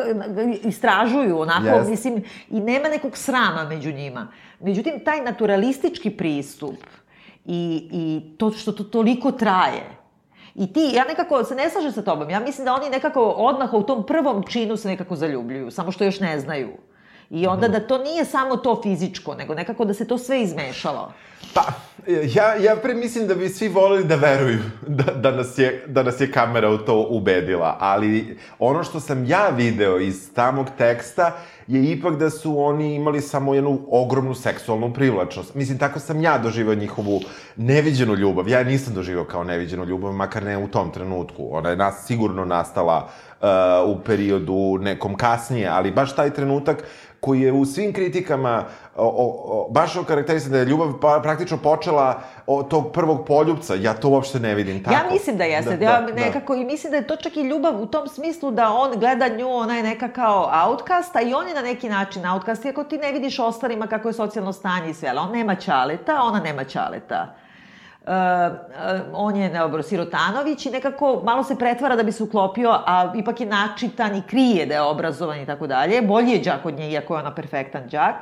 [0.63, 1.91] istražuju onako, Jest.
[1.91, 4.29] mislim, i nema nekog srama među njima.
[4.61, 6.77] Međutim, taj naturalistički pristup
[7.45, 10.01] i, i to što to toliko traje,
[10.55, 13.73] I ti, ja nekako se ne slažem sa tobom, ja mislim da oni nekako odmah
[13.73, 16.71] u tom prvom činu se nekako zaljubljuju, samo što još ne znaju.
[17.31, 21.13] I onda da to nije samo to fizičko, nego nekako da se to sve izmešalo.
[21.55, 21.63] Pa,
[22.07, 26.03] ja, ja pre mislim da bi svi volili da veruju da, da, nas je, da
[26.03, 31.37] nas je kamera u to ubedila, ali ono što sam ja video iz samog teksta
[31.67, 35.55] je ipak da su oni imali samo jednu ogromnu seksualnu privlačnost.
[35.55, 37.21] Mislim, tako sam ja doživao njihovu
[37.57, 38.49] neviđenu ljubav.
[38.49, 41.49] Ja nisam doživao kao neviđenu ljubav, makar ne u tom trenutku.
[41.51, 43.09] Ona je nas sigurno nastala
[43.41, 46.85] uh, u periodu nekom kasnije, ali baš taj trenutak
[47.21, 48.65] koji je u svim kritikama
[49.01, 53.75] o, o, o, baš okarakterisan da je ljubav pa, praktično počela od tog prvog poljubca.
[53.75, 54.95] Ja to uopšte ne vidim tako.
[54.95, 57.83] Ja mislim da jeste, da, ja nekako i mislim da je to čak i ljubav
[57.83, 61.49] u tom smislu da on gleda nju, ona je neka kao outcast, a i on
[61.49, 64.95] je na neki način outcast, iako ti ne vidiš ostalima kako je socijalno stanje i
[64.95, 67.35] sve, ali on nema čaleta, ona nema čaleta.
[68.01, 72.71] Uh, uh, on je dobro, Sirotanović i nekako malo se pretvara da bi se uklopio,
[72.87, 76.03] a ipak je načitan i krije da je obrazovan i tako dalje.
[76.03, 78.15] Bolji je đak od nje, iako je ona perfektan đak.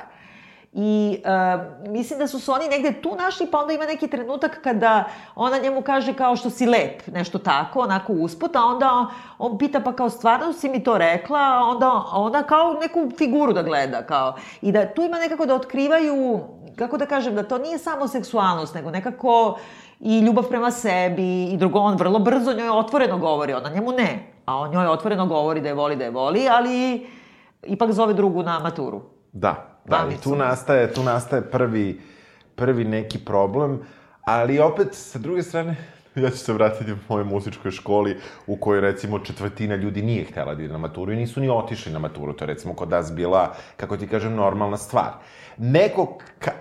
[0.73, 4.59] I uh, mislim da su se oni negde tu našli, pa onda ima neki trenutak
[4.63, 5.03] kada
[5.35, 9.79] ona njemu kaže kao što si lep, nešto tako, onako usput, a onda on pita
[9.79, 14.03] pa kao stvarno si mi to rekla, a onda ona kao neku figuru da gleda,
[14.03, 14.35] kao.
[14.61, 16.39] I da tu ima nekako da otkrivaju,
[16.75, 19.57] kako da kažem, da to nije samo seksualnost, nego nekako
[19.99, 24.33] i ljubav prema sebi i drugo, on vrlo brzo njoj otvoreno govori, ona njemu ne,
[24.45, 27.07] a on njoj otvoreno govori da je voli, da je voli, ali
[27.63, 29.01] ipak zove drugu na maturu.
[29.31, 32.01] Da, da, i tu nastaje, tu nastaje prvi,
[32.55, 33.79] prvi neki problem,
[34.21, 35.75] ali opet, sa druge strane,
[36.15, 40.55] ja ću se vratiti u mojoj muzičkoj školi u kojoj, recimo, četvrtina ljudi nije htela
[40.55, 42.33] da ide na maturu i nisu ni otišli na maturu.
[42.33, 45.11] To je, recimo, kod nas bila, kako ti kažem, normalna stvar.
[45.57, 46.51] Neko, ka,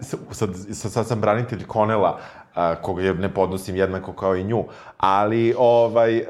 [0.00, 2.18] sad, sad, sad sam branitelj Konela,
[2.54, 4.64] a, koga je ne podnosim jednako kao i nju,
[4.98, 6.24] ali, ovaj, e,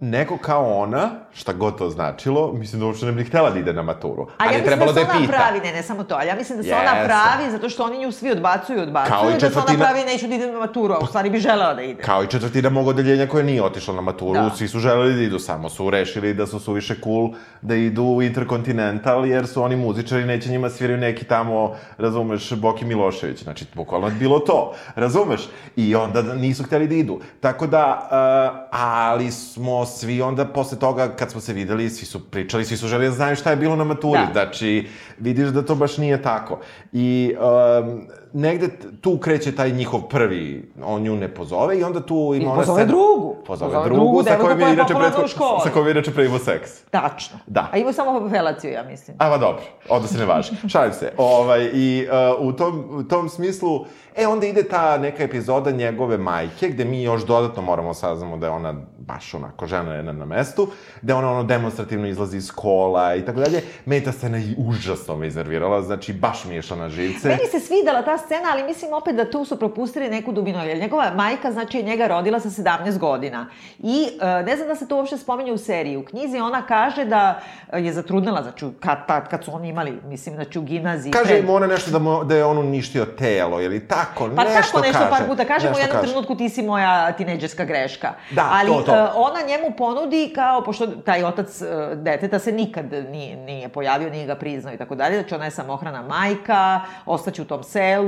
[0.00, 3.72] neko kao ona, šta god to značilo, mislim da uopšte ne bi htela da ide
[3.72, 4.22] na maturu.
[4.22, 5.32] A ja ali je mislim trebalo da da je ona pita.
[5.32, 7.06] pravi, ne, ne samo to, ali ja mislim da se ona Jesam.
[7.06, 10.04] pravi zato što oni nju svi odbacuju, odbacuju, Kao i da se ona četvrtina- pravi
[10.04, 12.02] neću da idem na maturu, a u stvari bi želela da ide.
[12.02, 14.50] Kao i četvrtina mog odeljenja koje nije otišla na maturu, Da.
[14.50, 17.30] svi su želeli da idu, samo su rešili da su suviše cool
[17.62, 22.84] da idu u Intercontinental, jer su oni muzičari, neće njima sviraju neki tamo, razumeš, Boki
[22.84, 23.42] Milošević.
[23.42, 25.40] Znači, bukvalno je bilo to, razumeš?
[25.76, 27.20] I onda nisu hteli da idu.
[27.40, 28.08] Tako da,
[28.52, 32.76] uh, ali smo svi onda posle toga, kad smo se videli, svi su pričali, svi
[32.76, 34.20] su želeli da znaju šta je bilo na maturi.
[34.26, 34.32] Da.
[34.32, 36.60] Znači, vidiš da to baš nije tako.
[36.92, 38.68] I um, negde
[39.00, 42.54] tu kreće taj njihov prvi, on nju ne pozove i onda tu ima I ona
[42.54, 43.36] pozove scena- drugu.
[43.46, 45.60] Pozove, Pozove drugu, drugu sa kojom je koja je inače školi.
[45.64, 46.70] sa kojom je inače pre imao seks.
[46.90, 47.38] Tačno.
[47.46, 47.68] Da.
[47.72, 49.16] A ima samo felaciju, ja mislim.
[49.20, 50.50] A, ma dobro, onda se ne važi.
[50.72, 51.12] Šalim se.
[51.16, 53.84] Ovaj, I uh, u, tom, u tom smislu,
[54.16, 58.46] e, onda ide ta neka epizoda njegove majke, gde mi još dodatno moramo saznamo da
[58.46, 60.68] je ona baš onako žena žena je na, na mestu,
[61.02, 63.62] gde ona ono demonstrativno izlazi iz kola i tako dalje.
[63.84, 67.28] Meni ta scena i užasno me iznervirala, znači baš mi je išla na živce.
[67.28, 70.78] Meni se svidela ta scena, ali mislim opet da tu su propustili neku dubinu, jer
[70.78, 73.46] njegova majka, znači, je njega rodila sa 17 godina.
[73.78, 75.96] I e, ne znam da se to uopšte spominje u seriji.
[75.96, 77.40] U knjizi ona kaže da
[77.72, 81.12] je zatrudnela, znači, kad, kad, kad su oni imali, mislim, znači, u gimnaziji.
[81.12, 81.44] Kaže pred...
[81.44, 84.80] im ona nešto da, mo, da je on uništio telo, ili tako, pa nešto tako
[84.80, 85.10] nešto kaže.
[85.10, 85.44] par puta.
[85.44, 86.08] Kaže mu u jednom kaže.
[86.08, 88.12] trenutku ti si moja tineđerska greška.
[88.30, 88.94] Da, Ali to, to.
[88.94, 94.10] e, ona njemu ponudi kao, pošto taj otac e, deteta se nikad nije, nije pojavio,
[94.10, 98.07] nije ga priznao i tako dalje, znači ona je samohrana majka, ostaće u tom selu,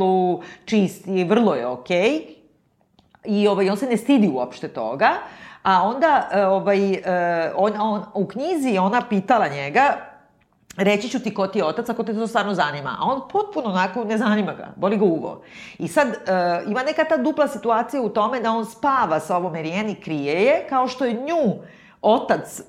[0.64, 2.10] čisti, vrlo je okej.
[2.10, 2.34] Okay.
[3.24, 5.10] I ovaj, on se ne stidi uopšte toga.
[5.62, 7.02] A onda, e, ovaj,
[7.56, 9.96] on, on, u knjizi ona pitala njega,
[10.76, 12.96] reći ću ti ko ti je otac ako te to stvarno zanima.
[13.00, 15.42] A on potpuno onako ne zanima ga, boli ga uvo.
[15.78, 16.16] I sad e,
[16.66, 20.66] ima neka ta dupla situacija u tome da on spava sa ovom Erijeni, krije je,
[20.68, 21.62] kao što je nju
[22.02, 22.62] otac e,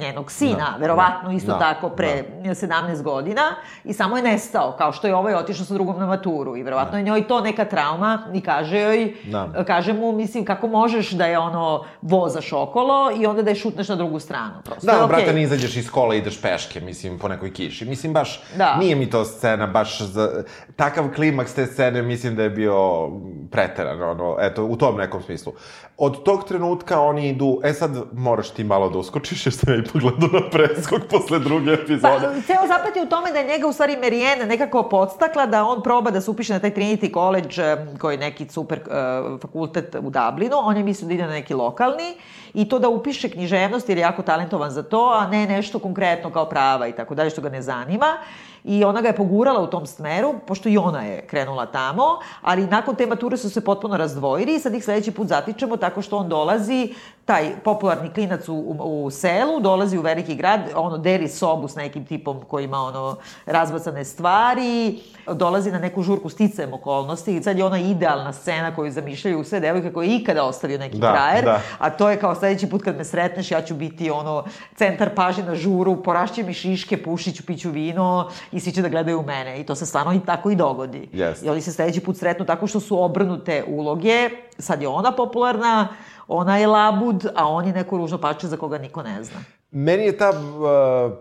[0.00, 2.50] njenog sina, da, verovatno da, isto da, tako pre da.
[2.50, 3.42] 17 godina
[3.84, 6.92] i samo je nestao, kao što je ovaj otišao sa drugom na maturu i verovatno
[6.92, 6.98] da.
[6.98, 9.64] je njoj to neka trauma i kaže joj, da.
[9.66, 13.88] kaže mu, mislim, kako možeš da je ono vozaš okolo i onda da je šutneš
[13.88, 14.54] na drugu stranu.
[14.64, 17.84] Prosto da, je brate, ne izađeš iz kola i ideš peške, mislim, po nekoj kiši.
[17.84, 18.76] Mislim, baš, da.
[18.76, 20.44] nije mi to scena baš za...
[20.76, 23.08] Takav klimaks te scene, mislim da je bio
[23.50, 25.52] preteran, ono, eto, u tom nekom smislu.
[25.96, 29.78] Od tog trenutka oni idu, e sad moraš ti malo da uskočiš, jer sam ja
[29.78, 32.26] i pogledao na preskok posle druge epizode.
[32.26, 35.64] Pa, ceo zaplet je u tome da je njega u stvari Marijena nekako podstakla da
[35.64, 39.94] on proba da se upiše na taj Trinity College, koji je neki super uh, fakultet
[39.94, 40.56] u Dublinu.
[40.56, 42.14] On je mislio da ide na neki lokalni
[42.54, 46.30] i to da upiše književnost jer je jako talentovan za to, a ne nešto konkretno
[46.30, 48.18] kao prava i tako dalje što ga ne zanima
[48.64, 52.04] i ona ga je pogurala u tom smeru, pošto i ona je krenula tamo,
[52.42, 56.02] ali nakon te mature su se potpuno razdvojili i sad ih sledeći put zatičemo tako
[56.02, 56.94] što on dolazi,
[57.24, 61.76] taj popularni klinac u, u, u selu, dolazi u veliki grad, ono, deli sobu s
[61.76, 65.00] nekim tipom koji ima ono, razbacane stvari,
[65.34, 69.60] dolazi na neku žurku sticajem okolnosti i sad je ona idealna scena koju zamišljaju sve
[69.60, 71.60] devojke koje je ikada ostavio neki da, frajer, da.
[71.78, 74.44] a to je kao sledeći put kad me sretneš, ja ću biti ono,
[74.76, 79.20] centar pažnje na žuru, porašće mi šiške, pušiću, piću vino i svi će da gledaju
[79.20, 79.60] u mene.
[79.60, 81.08] I to se stvarno i tako i dogodi.
[81.12, 81.46] Yes.
[81.46, 85.88] I oni se sledeći put sretnu tako što su obrnute uloge, sad je ona popularna,
[86.28, 89.40] ona je labud, a on je neko ružno pače za koga niko ne zna.
[89.70, 91.12] Meni je ta uh,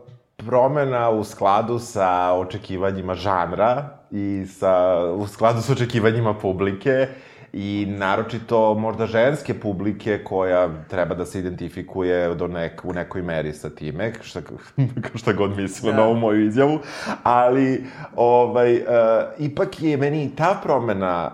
[0.45, 7.07] promena u skladu sa očekivanjima žanra i sa, u skladu sa očekivanjima publike
[7.53, 13.53] i naročito možda ženske publike koja treba da se identifikuje do nek, u nekoj meri
[13.53, 14.41] sa time, šta,
[15.19, 15.97] šta god mislila da.
[15.97, 16.79] na ovu moju izjavu,
[17.23, 17.83] ali
[18.15, 18.83] ovaj, uh,
[19.39, 21.31] ipak je meni ta promena,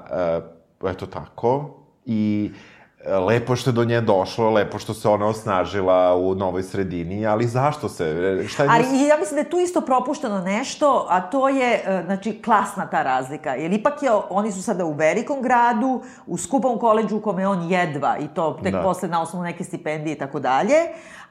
[0.82, 2.75] uh, eto tako, i uh,
[3.08, 7.48] lepo što je do nje došlo, lepo što se ona osnažila u novoj sredini, ali
[7.48, 8.44] zašto se?
[8.48, 12.02] Šta je ali ja mislim da je tu isto propušteno nešto, a to je, e,
[12.06, 13.56] znači, klasna ta razlika.
[13.56, 17.72] Jer ipak je, oni su sada u velikom gradu, u skupom koleđu u kome on
[17.72, 18.82] jedva, i to tek da.
[18.82, 20.76] posle na osnovu neke stipendije i tako dalje,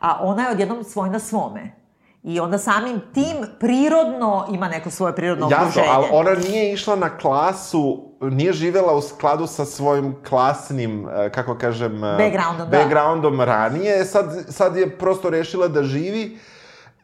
[0.01, 1.84] a ona je odjednom svoj na svome.
[2.25, 5.89] I onda samim tim prirodno ima neko svoje prirodno Jasno, okruženje.
[5.91, 11.59] ali ona nije išla na klasu, nije živela u skladu sa svojim klasnim, e, kako
[11.59, 12.05] kažem...
[12.05, 12.79] E, backgroundom, da.
[12.79, 13.45] backgroundom da.
[13.45, 14.05] ranije.
[14.05, 16.39] Sad, sad je prosto rešila da živi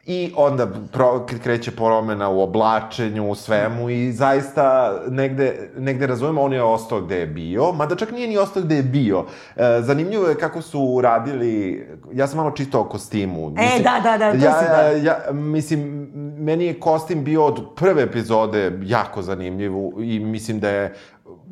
[0.05, 6.53] I onda pro, kreće promena u oblačenju, u svemu i zaista negde, negde razumemo, on
[6.53, 9.25] je ostao gde je bio, mada čak nije ni ostao gde je bio.
[9.55, 13.47] E, zanimljivo je kako su radili, ja sam malo čitao o kostimu.
[13.47, 14.81] E, mislim, da, da, da, to ja, si da.
[14.81, 20.93] Ja, mislim, meni je kostim bio od prve epizode jako zanimljiv i mislim da je,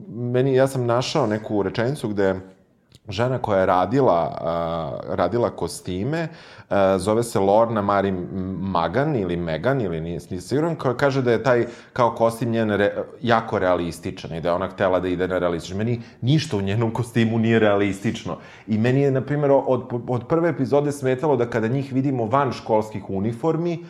[0.08, 2.36] meni, ja sam našao neku rečenicu gde
[3.10, 6.28] žena koja je radila, uh, radila kostime,
[6.70, 8.12] uh, zove se Lorna Mari
[8.62, 12.70] Magan ili Megan ili nije, nije siguran, koja kaže da je taj kao kostim njen
[12.70, 15.78] re, jako realističan i da je ona htela da ide na realističan.
[15.78, 18.38] Meni ništa u njenom kostimu nije realistično.
[18.68, 22.52] I meni je, na primjer, od, od prve epizode smetalo da kada njih vidimo van
[22.52, 23.86] školskih uniformi,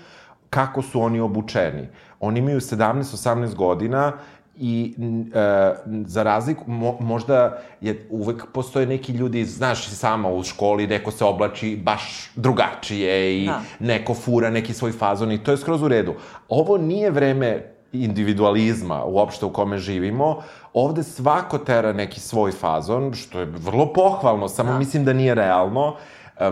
[0.49, 1.87] kako su oni obučeni.
[2.19, 4.13] Oni imaju 17-18 godina
[4.61, 4.93] i
[5.33, 10.87] e, za razliku, mo, možda je, uvek postoje neki ljudi, znaš i sama u školi,
[10.87, 13.61] neko se oblači baš drugačije i da.
[13.79, 16.13] neko fura neki svoj fazon i to je skroz u redu.
[16.49, 20.41] Ovo nije vreme individualizma uopšte u kome živimo,
[20.73, 24.79] ovde svako tera neki svoj fazon, što je vrlo pohvalno, samo da.
[24.79, 25.95] mislim da nije realno.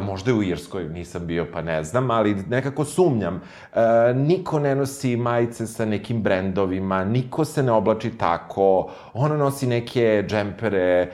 [0.02, 3.42] Možda je u Irskoj, nisam bio pa ne znam, ali nekako sumnjam.
[3.74, 3.80] E,
[4.14, 10.26] niko ne nosi majice sa nekim brendovima, niko se ne oblači tako, ona nosi neke
[10.28, 11.10] džempere e,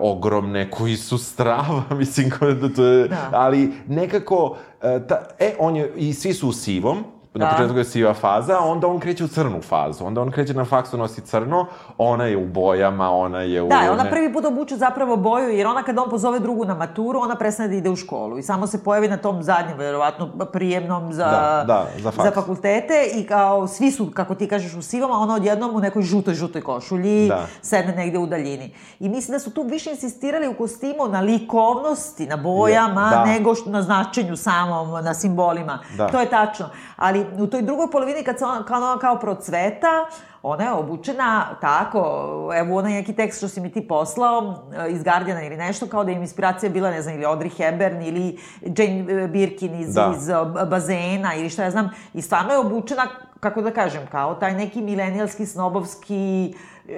[0.00, 2.30] ogromne koji su strava, mislim,
[2.76, 3.30] to je, da.
[3.32, 7.52] ali nekako, e, ta, e, on je, i svi su u sivom, na da.
[7.52, 10.04] početku je siva faza, onda on kreće u crnu fazu.
[10.04, 11.66] Onda on kreće na faksu, nosi crno,
[11.98, 13.68] ona je u bojama, ona je u...
[13.68, 17.20] Da, ona prvi put obuče zapravo boju, jer ona kada on pozove drugu na maturu,
[17.20, 21.12] ona prestane da ide u školu i samo se pojavi na tom zadnjem, verovatno, prijemnom
[21.12, 22.28] za, da, da, za, faks.
[22.28, 25.80] za fakultete i kao svi su, kako ti kažeš, u sivom, a ona odjednom u
[25.80, 27.46] nekoj žutoj, žutoj košulji, da.
[27.62, 28.74] sedne negde u daljini.
[29.00, 33.24] I mislim da su tu više insistirali u kostimu na likovnosti, na bojama, da.
[33.24, 35.78] nego na značenju samom, na simbolima.
[35.96, 36.08] Da.
[36.08, 36.68] To je tačno.
[37.00, 40.06] Ali u toj drugoj polovini kad se ona kao, ona kao procveta,
[40.42, 42.00] ona je obučena tako,
[42.54, 46.04] evo onaj neki tekst što si mi ti poslao eh, iz Guardiana ili nešto, kao
[46.04, 50.12] da im inspiracija bila, ne znam, ili Audrey Hepburn ili Jane Birkin iz, da.
[50.16, 50.34] iz eh,
[50.70, 53.06] bazena ili šta ja znam, i stvarno je obučena,
[53.40, 56.54] kako da kažem, kao taj neki milenijalski, snobovski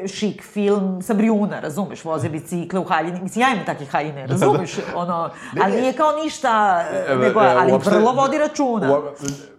[0.06, 4.76] šik film sa Brijuna, razumeš, voze bicikle u haljini, mislim, ja imam takve haljine, razumeš,
[4.76, 4.98] da, da.
[4.98, 5.30] ono,
[5.62, 8.98] ali nije kao ništa, e, nego, ali uopšte, vrlo vodi računa.
[8.98, 9.02] U,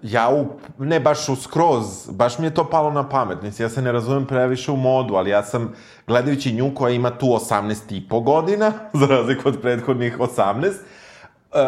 [0.01, 0.45] ja, u,
[0.79, 3.91] ne baš u skroz, baš mi je to palo na pamet, mislim, ja se ne
[3.91, 5.73] razumem previše u modu, ali ja sam,
[6.07, 10.71] gledajući nju koja ima tu 18 i po godina, za razliku od prethodnih 18,
[11.53, 11.59] Uh,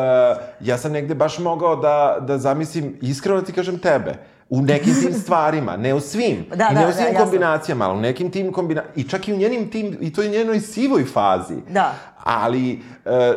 [0.60, 4.13] ja sam negde baš mogao da, da zamislim, iskreno da ti kažem tebe,
[4.49, 6.45] u nekim tim stvarima, ne u svim.
[6.55, 8.95] Da, I ne da, u svim da, kombinacijama, ali u nekim tim kombinacijama.
[8.95, 11.55] I čak i u njenim tim, i to je njenoj sivoj fazi.
[11.69, 11.95] Da.
[12.23, 12.79] Ali e,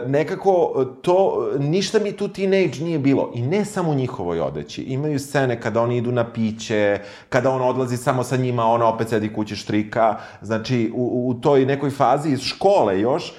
[0.06, 3.32] nekako to, ništa mi tu teenage nije bilo.
[3.34, 4.82] I ne samo u njihovoj odeći.
[4.82, 9.08] Imaju scene kada oni idu na piće, kada on odlazi samo sa njima, ona opet
[9.08, 10.16] sedi kući štrika.
[10.42, 13.32] Znači, u, u toj nekoj fazi iz škole još,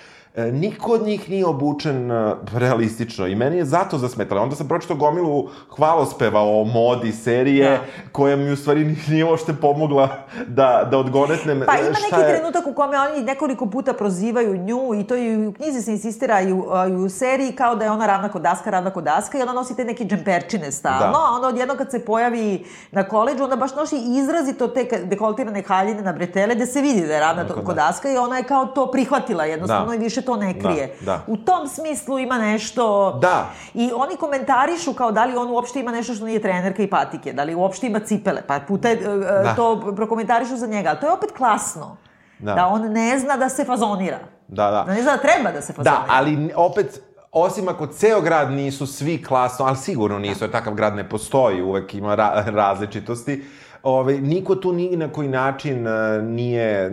[0.52, 4.42] niko od njih nije obučen e, realistično i meni je zato zasmetalo.
[4.42, 7.80] Onda sam pročito gomilu hvalospeva o modi serije, da.
[8.12, 10.10] koja mi u stvari nije uopšte pomogla
[10.48, 12.38] da, da odgonetnem Pa ima neki je...
[12.38, 16.42] trenutak u kome oni nekoliko puta prozivaju nju i to i u knjizi se insistira
[16.42, 19.38] i u, i u seriji kao da je ona ravna kod daska, ravna kod daska
[19.38, 21.26] i ona nosi te neke džemperčine stalno, da.
[21.30, 26.02] a onda odjedno kad se pojavi na koleđu, onda baš nosi izrazito te dekoltirane haljine
[26.02, 28.92] na bretele, da se vidi da je ravna kod daska i ona je kao to
[28.92, 29.96] prihvatila jednostavno da.
[29.96, 30.96] i više to ne da, krije.
[31.00, 31.24] Da, da.
[31.28, 33.12] U tom smislu ima nešto...
[33.22, 33.50] Da.
[33.74, 37.34] I oni komentarišu kao da li on uopšte ima nešto što nije trenerka i patike,
[37.34, 39.56] da li uopšte ima cipele, pa puta je, da.
[39.56, 40.90] to prokomentarišu za njega.
[40.90, 41.98] Ali to je opet klasno.
[42.40, 42.54] Da.
[42.54, 44.20] da on ne zna da se fazonira.
[44.48, 44.84] Da, da.
[44.88, 46.06] Da ne zna da treba da se fazonira.
[46.08, 50.74] Da, ali opet, osim ako ceo grad nisu svi klasno, ali sigurno nisu, jer takav
[50.74, 53.44] grad ne postoji, uvek ima ra različitosti,
[53.84, 56.92] Ove, ovaj, niko tu ni na koji način uh, nije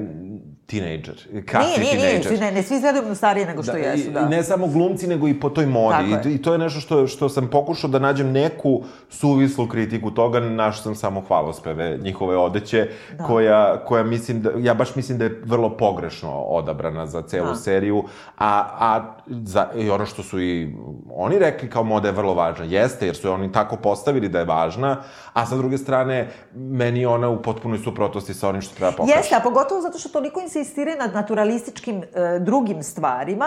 [0.67, 1.15] tinejdžer,
[1.47, 4.21] kasni nije, nije, Nije, ne, ne, svi izgledaju starije nego što da, jesu, da.
[4.21, 6.29] I ne samo glumci, nego i po toj modi.
[6.31, 10.41] I, I to je nešto što, što sam pokušao da nađem neku suvislu kritiku toga,
[10.41, 13.25] našao sam samo hvalospeve njihove odeće, da.
[13.25, 17.55] koja, koja mislim da, ja baš mislim da je vrlo pogrešno odabrana za celu da.
[17.55, 18.05] seriju,
[18.39, 20.75] a, a za, i ono što su i
[21.15, 24.39] oni rekli kao moda je vrlo važna, jeste, jer su je oni tako postavili da
[24.39, 28.93] je važna, a sa druge strane, meni ona u potpunoj suprotnosti sa onim što treba
[28.93, 29.13] pokaži.
[29.19, 33.47] Jeste, a pogotovo zato što toliko insistira nad naturalističkim e, drugim stvarima,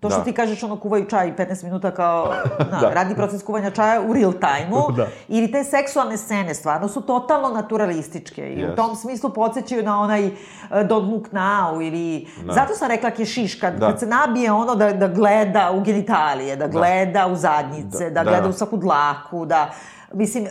[0.00, 0.24] To što da.
[0.24, 2.34] ti kažeš, ono, kuvaju čaj 15 minuta kao,
[2.72, 2.90] na, da.
[2.90, 4.92] radi proces kuvanja čaja u real time-u.
[4.96, 5.06] da.
[5.28, 8.52] Ili te seksualne scene stvarno su totalno naturalističke.
[8.52, 8.72] I yes.
[8.72, 10.32] u tom smislu podsjećaju na onaj uh,
[10.70, 12.28] Don't Look Now ili...
[12.44, 12.52] Da.
[12.52, 13.86] Zato sam rekla Kešiš, kad, da.
[13.86, 16.72] kad se nabije ono da, da gleda u genitalije, da, da.
[16.72, 17.26] gleda da.
[17.26, 18.48] u zadnjice, da, da, da gleda da.
[18.48, 19.70] u svaku dlaku, da...
[20.12, 20.50] Mislim, uh,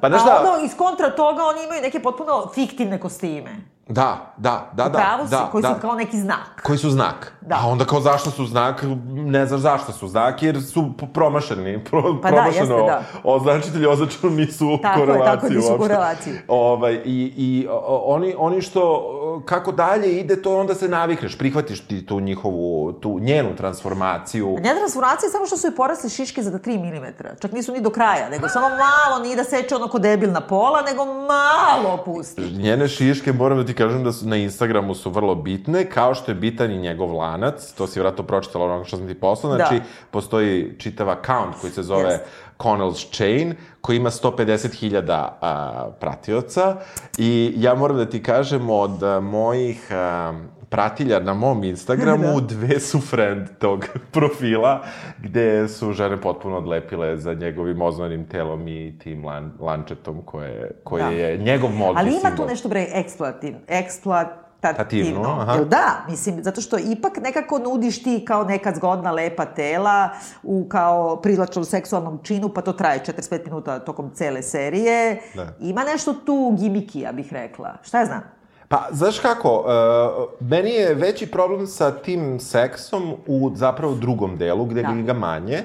[0.00, 3.73] pa, a ono, iz kontra toga oni imaju neke potpuno fiktivne kostime.
[3.88, 4.98] Da, da, da, da.
[4.98, 5.74] Upravo si, da, koji da.
[5.74, 6.62] su kao neki znak.
[6.62, 7.32] Koji su znak.
[7.40, 7.56] Da.
[7.62, 11.84] A onda kao zašto su znak, ne znaš zašto su znak, jer su promašeni.
[11.84, 13.02] Pro, pa da, jeste, da.
[13.24, 15.24] Označitelji označeno nisu u tako korelaciji.
[15.24, 16.34] Tako je, tako nisu u korelaciji.
[16.48, 21.80] Ovaj, I i o, oni, oni što, kako dalje ide, to onda se navikneš, prihvatiš
[21.80, 24.56] ti tu njihovu, tu njenu transformaciju.
[24.60, 27.40] Njena transformacija je samo što su joj porasle šiške za 3 mm.
[27.40, 30.82] Čak nisu ni do kraja, nego samo malo, nije da seče ono ko debilna pola,
[30.82, 32.42] nego malo pusti.
[32.42, 36.30] Njene šiške, moram da ti kažem da su na Instagramu su vrlo bitne, kao što
[36.30, 39.74] je bitan i njegov lanac, to si vratno pročitala ono što sam ti poslao, znači
[39.74, 39.84] da.
[40.10, 42.18] postoji čitav account koji se zove yes.
[42.58, 46.76] Connell's Chain, koji ima 150.000 pratioca
[47.18, 50.32] i ja moram da ti kažem od a, mojih a,
[50.74, 52.46] pratilja na mom Instagramu, da.
[52.46, 54.82] dve su friend tog profila,
[55.18, 61.04] gde su žene potpuno odlepile za njegovim ozvanim telom i tim lan, lančetom koje, koje
[61.04, 61.10] da.
[61.10, 62.36] je njegov modni Ali ima simbol.
[62.36, 64.28] tu nešto, bre, eksploativ, eksploat,
[64.60, 65.46] tativno.
[65.54, 70.08] Jel da, mislim, zato što ipak nekako nudiš ti kao neka zgodna, lepa tela
[70.42, 75.20] u kao privlačnom seksualnom činu, pa to traje 45 minuta tokom cele serije.
[75.34, 75.46] Da.
[75.60, 77.74] Ima nešto tu gimiki, ja bih rekla.
[77.82, 78.33] Šta ja znam?
[78.74, 84.64] Pa, znaš kako, uh, meni je veći problem sa tim seksom u zapravo drugom delu,
[84.64, 84.92] gde da.
[84.92, 85.62] ga manje.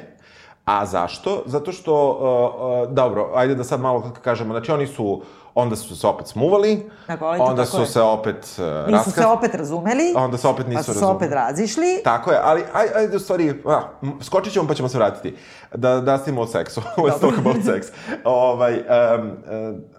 [0.66, 1.44] A zašto?
[1.46, 5.22] Zato što, uh, uh, dobro, ajde da sad malo kažemo, znači oni su
[5.56, 7.86] onda su se opet smuvali, tako, onda su je.
[7.86, 8.94] se opet uh.
[8.94, 11.16] Nisu se opet razumeli, onda se opet nisu pa su razumeli.
[11.16, 12.02] opet razišli.
[12.04, 13.82] Tako je, ali ajde, ajde u stvari, a,
[14.22, 15.36] skočit ćemo pa ćemo se vratiti.
[15.76, 17.84] Da, da stimo o seksu, let's talk about sex.
[18.24, 19.99] ovaj, um, uh,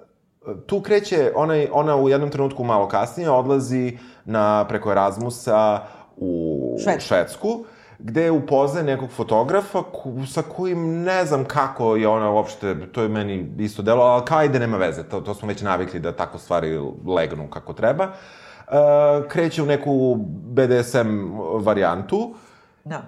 [0.66, 5.80] tu kreće, ona, ona u jednom trenutku malo kasnije odlazi na, preko Erasmusa
[6.16, 7.06] u Švedsku.
[7.06, 7.64] Švedsku
[8.02, 9.82] gde upoznaje nekog fotografa
[10.32, 14.44] sa kojim ne znam kako je ona uopšte, to je meni isto delo, ali kao
[14.44, 18.04] ide nema veze, to, to smo već navikli da tako stvari legnu kako treba.
[18.04, 22.34] Uh, kreće u neku BDSM varijantu.
[22.84, 23.02] Da.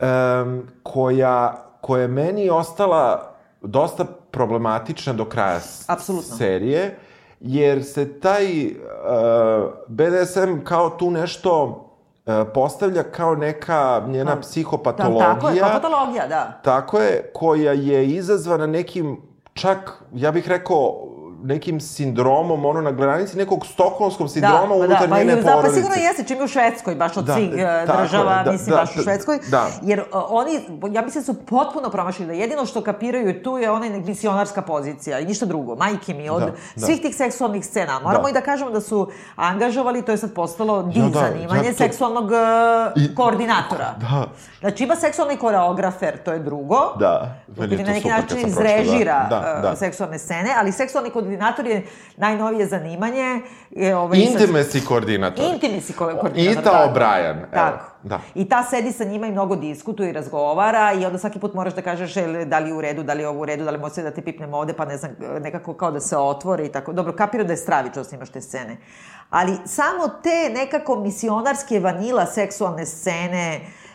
[0.00, 4.04] Um, koja, koja je meni ostala dosta
[4.36, 6.36] problematična do kraja Absolutno.
[6.36, 6.98] serije,
[7.40, 8.72] jer se taj uh,
[9.88, 11.82] BDSM kao tu nešto
[12.26, 15.28] E, postavlja kao neka njena da, psihopatologija.
[15.28, 16.60] Da, tako je, kao patologija, da.
[16.64, 19.22] Tako je, koja je izazvana nekim,
[19.52, 21.08] čak, ja bih rekao,
[21.46, 25.42] nekim sindromom, ono, na granici nekog stokholmskog sindroma da, pa unutar da, pa, njene da,
[25.42, 25.68] porodice.
[25.68, 28.70] Pa sigurno jeste, čim je u Švedskoj, baš od da, svih da, država, da, mislim,
[28.70, 29.38] da, baš da, u Švedskoj.
[29.48, 29.68] Da.
[29.82, 30.60] Jer uh, oni,
[30.92, 35.24] ja mislim, su potpuno promašili da jedino što kapiraju tu je ona misionarska pozicija i
[35.24, 35.76] ništa drugo.
[35.76, 36.86] Majke mi, od da, da.
[36.86, 38.00] svih tih seksualnih scena.
[38.00, 38.30] Moramo da.
[38.30, 41.72] i da kažemo da su angažovali, to je sad postalo di ja, da, zanimanje, ja,
[41.72, 41.78] to...
[41.78, 43.94] seksualnog uh, I, koordinatora.
[44.00, 44.26] Da.
[44.60, 46.78] Znači ima seksualni koreografer, to je drugo.
[46.98, 47.34] Da.
[47.56, 49.76] Koji na neki način izrežira da, da, da.
[49.76, 53.40] seksualne scene, ali seksualni koordinator je najnovije zanimanje.
[53.70, 54.88] Je, ovaj, Intimacy sa...
[54.88, 55.44] koordinator.
[55.44, 56.32] Intimacy koordinator.
[56.34, 57.36] Ita da, O'Brien.
[57.52, 57.84] Tako.
[58.02, 58.20] Da.
[58.34, 61.74] I ta sedi sa njima i mnogo diskutuje i razgovara i onda svaki put moraš
[61.74, 62.14] da kažeš
[62.46, 64.10] da li je u redu, da li je ovo u redu, da li može da
[64.10, 65.10] te pipnemo ovde, pa ne znam,
[65.40, 66.92] nekako kao da se otvori i tako.
[66.92, 68.76] Dobro, kapira da je stravično da snimaš te scene.
[69.30, 73.85] Ali samo te nekako misionarske vanila seksualne scene, E,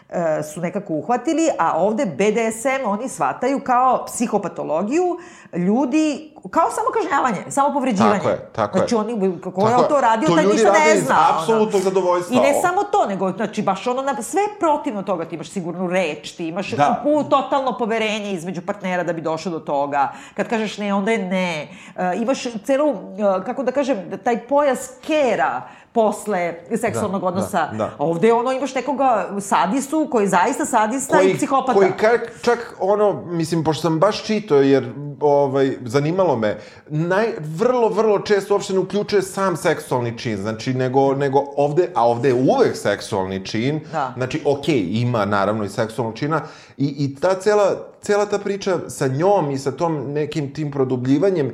[0.54, 5.18] su nekako uhvatili, a ovde BDSM oni shvataju kao psihopatologiju
[5.54, 8.18] ljudi, kao samo kažnjavanje, samo povređivanje.
[8.18, 8.98] Tako je, tako znači, je.
[8.98, 11.16] Znači oni, ko je to radio, to taj ništa ne zna.
[11.16, 12.38] To apsolutnog zadovoljstva.
[12.38, 15.88] I ne samo to, nego, znači, baš ono, na, sve protivno toga, ti imaš sigurnu
[15.88, 17.04] reč, ti imaš da.
[17.06, 20.12] u, totalno poverenje između partnera da bi došao do toga.
[20.34, 21.68] Kad kažeš ne, onda je ne.
[21.96, 22.98] Uh, imaš celu, uh,
[23.46, 25.62] kako da kažem, taj pojas kera,
[25.94, 27.68] posle seksualnog da, odnosa.
[27.72, 27.96] Da, da.
[28.00, 31.74] Ovde ono imaš nekoga sadistu koji je zaista sadista koji, i psihopata.
[31.74, 37.90] Koji kak, čak ono, mislim, pošto sam baš čito, jer ovaj, zanimalo me, naj, vrlo,
[37.90, 42.36] vrlo često uopšte ne uključuje sam seksualni čin, znači, nego, nego ovde, a ovde je
[42.36, 44.14] uvek seksualni čin, da.
[44.18, 46.42] znači, okej, okay, ima naravno i seksualnog čina,
[46.78, 51.52] i, i ta cela, cela ta priča sa njom i sa tom nekim tim produbljivanjem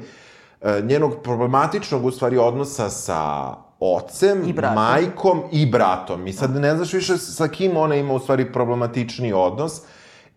[0.61, 6.27] e, njenog problematičnog, u stvari, odnosa sa ocem, I majkom i bratom.
[6.27, 9.81] I sad ne znaš više sa kim ona ima u stvari problematični odnos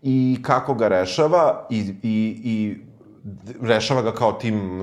[0.01, 2.77] i kako ga rešava i, i, i
[3.61, 4.81] rešava ga kao tim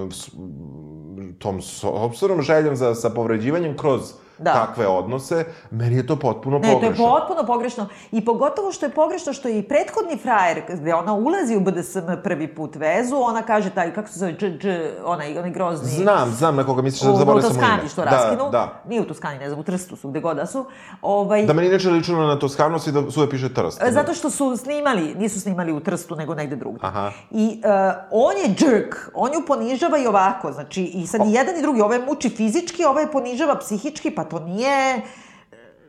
[1.38, 4.52] tom sobstvenom željom za, sa povređivanjem kroz da.
[4.52, 6.90] takve odnose, meni je to potpuno ne, pogrešno.
[6.90, 7.86] Ne, to je potpuno pogrešno.
[8.12, 11.98] I pogotovo što je pogrešno što je i prethodni frajer, gde ona ulazi u BDSM
[12.22, 14.68] prvi put vezu, ona kaže taj, kako se zove, dž, dž,
[15.04, 15.88] onaj, onaj grozni...
[15.88, 17.64] Znam, znam na koga misliš, da zaboravio sam ime.
[17.64, 18.50] U Toskani što da, raskinu.
[18.50, 18.82] Da.
[18.88, 20.64] Nije u Toskani, ne znam, u Trstu su, gde god da su.
[21.02, 21.46] Ovaj...
[21.46, 23.80] Da meni inače lično na Toskanost i da suve piše Trst.
[23.80, 23.92] Da.
[23.92, 26.80] Zato što su snimali, nisu snimali u Trstu, nego negde drugde.
[26.82, 27.10] Aha.
[27.30, 27.70] I uh,
[28.10, 31.24] on je džrk, on ju ponižava i ovako, znači, i sad o...
[31.24, 35.02] i jedan i drugi, ovaj muči fizički, ovaj ponižava psihički, pa to nije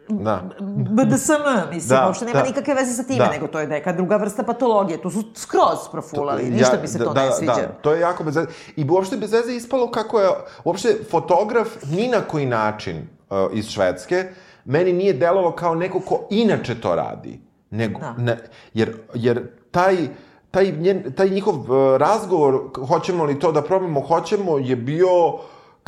[0.10, 0.42] da.
[0.90, 3.32] BDSM, mislim, da, uopšte nema da, nikakve veze sa time, da.
[3.32, 5.02] nego to je neka druga vrsta patologije.
[5.02, 7.54] Tu su skroz profulali, to, ništa ja, mi se to da, ne sviđa.
[7.54, 8.48] Da, to je jako bez veze.
[8.76, 10.30] I uopšte bez veze ispalo kako je,
[10.64, 14.26] uopšte fotograf ni na koji način uh, iz Švedske,
[14.66, 17.40] meni nije delovao kao neko ko inače to radi.
[17.70, 18.14] Nego, da.
[18.18, 18.38] ne,
[18.74, 19.98] jer, jer taj,
[20.52, 25.28] taj, njen, taj njihov uh, razgovor, hoćemo li to da probamo, hoćemo, je bio...
[25.28, 25.40] Uh,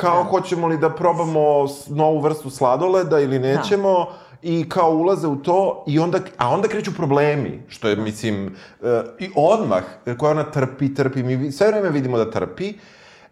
[0.01, 0.29] kao da.
[0.29, 3.47] hoćemo li da probamo novu vrstu sladoleda ili da.
[3.47, 4.17] nećemo, da.
[4.41, 8.87] i kao ulaze u to, i onda, a onda kreću problemi, što je, mislim, uh,
[9.19, 9.83] i odmah,
[10.17, 12.73] koja ona trpi, trpi, mi sve vreme vidimo da trpi,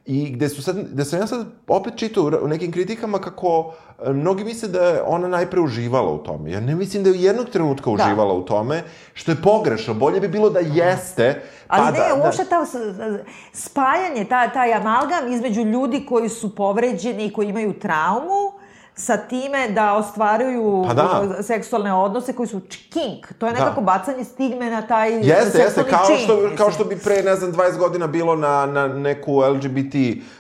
[0.10, 3.74] I gde su sad, da sam ja sad opet čitao u nekim kritikama kako
[4.06, 6.52] e, mnogi misle da je ona najpre uživala u tome.
[6.52, 7.92] Ja ne mislim da je u jednog trenutka da.
[7.92, 8.40] uživala da.
[8.40, 8.84] u tome,
[9.14, 9.94] što je pogrešno.
[9.94, 11.42] Bolje bi bilo da jeste.
[11.68, 12.66] Pa Ali ne, da, uopšte ta
[13.54, 18.49] spajanje, ta, taj amalgam između ljudi koji su povređeni i koji imaju traumu,
[19.00, 21.44] sa time da ostvaruju Pa da.
[21.44, 23.34] seksualne odnose koji su kink.
[23.34, 23.60] To je Da.
[23.60, 26.58] nekako bacanje stigme na taj Jeste, jeste, seksualni kao čin, što, mislim.
[26.58, 29.96] kao što bi pre, ne znam, 20 godina bilo na, na neku LGBT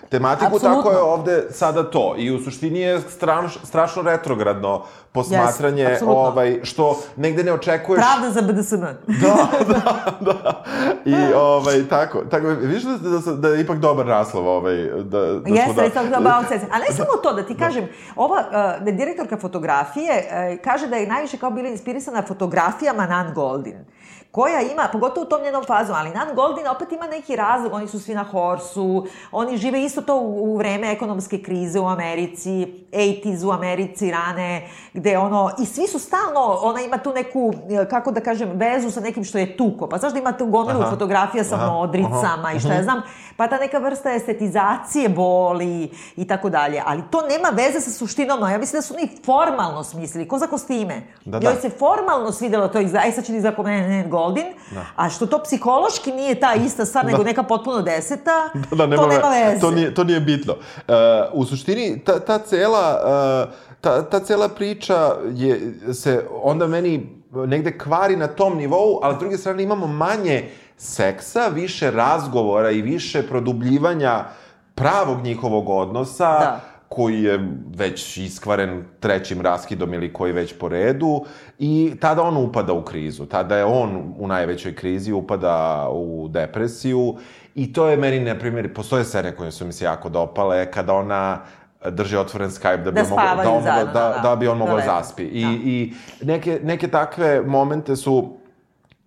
[0.09, 0.83] tematiku, Apsolutno.
[0.83, 2.15] tako je ovde sada to.
[2.17, 6.21] I u suštini je straš, strašno retrogradno posmatranje, apsolutno.
[6.21, 8.03] ovaj, što negde ne očekuješ...
[8.03, 8.83] Pravda za BDSM.
[9.21, 9.81] Da, da,
[10.19, 10.63] da.
[11.05, 15.19] I ovaj, tako, tako, vidiš da, da, da, da je ipak dobar naslov, ovaj, da,
[15.19, 15.83] da smo Jeste, da...
[15.83, 16.67] jeste, da.
[16.71, 18.43] A ne samo to, da ti kažem, ova
[18.79, 23.85] uh, direktorka fotografije uh, kaže da je najviše kao bila inspirisana fotografijama Nan Goldin
[24.31, 27.87] koja ima, pogotovo u tom njenom fazu, ali Nan Goldin opet ima neki razlog, oni
[27.87, 32.85] su svi na horsu, oni žive isto to u, u vreme ekonomske krize u Americi,
[32.91, 37.89] 80s u Americi rane, gde ono, i svi su stalno, ona ima tu neku, eh,
[37.89, 40.81] kako da kažem, vezu sa nekim što je tuko, pa znaš da ima tu gomilu
[40.81, 40.89] Aha.
[40.89, 43.01] fotografija sa Aha, modricama aha, i šta ja znam,
[43.37, 48.39] pa ta neka vrsta estetizacije boli i tako dalje, ali to nema veze sa suštinom,
[48.39, 51.01] no ja mislim da su oni formalno smislili, ko za kostime.
[51.25, 51.49] Da, da.
[51.49, 54.85] Joj se formalno svidelo to, aj sad će da izgleda kao Nan Goldin, Da.
[54.95, 59.07] a što to psihološki nije ta ista stvar, nego neka potpuno deseta, da, nema, to
[59.07, 59.61] nema ve- veze.
[59.61, 60.53] To nije, to nije bitno.
[60.53, 60.93] Uh,
[61.33, 62.99] u suštini, ta, ta cela...
[63.45, 64.95] Uh, ta, ta cela priča
[65.31, 65.59] je,
[65.93, 71.47] se onda meni negde kvari na tom nivou, ali s druge strane imamo manje seksa,
[71.47, 74.23] više razgovora i više produbljivanja
[74.75, 76.59] pravog njihovog odnosa, Da.
[76.89, 77.39] Koji je
[77.75, 81.25] već iskvaren trećim raskidom ili koji već po redu
[81.59, 83.25] i tada on upada u krizu.
[83.25, 87.15] Tada je on u najvećoj krizi, upada u depresiju
[87.55, 90.93] i to je meni, na primjer, postoje serije koje su mi se jako dopale, kada
[90.93, 91.41] ona
[91.85, 94.29] drži otvoren Skype da bi Da on mogao, da, on zajedno, da, da.
[94.29, 94.87] da bi on Da mogao lepe.
[94.87, 95.23] zaspi.
[95.23, 95.49] I, Da.
[95.49, 98.35] i neke, neke takve momente su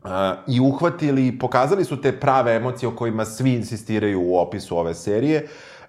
[0.05, 0.09] Uh,
[0.47, 5.47] i uhvatili pokazali su te prave emocije o kojima svi insistiraju u opisu ove serije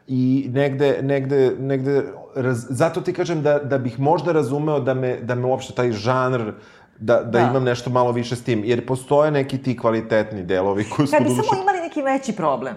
[0.08, 2.04] i negde, negde, negde
[2.36, 5.91] raz, zato ti kažem da, da bih možda razumeo da me, da me uopšte taj
[5.91, 6.51] žanr
[6.99, 7.39] da, da, Da.
[7.41, 11.24] imam nešto malo više s tim, jer postoje neki ti kvalitetni delovi koji su Kad
[11.24, 12.76] bi doduše- samo imali neki veći problem.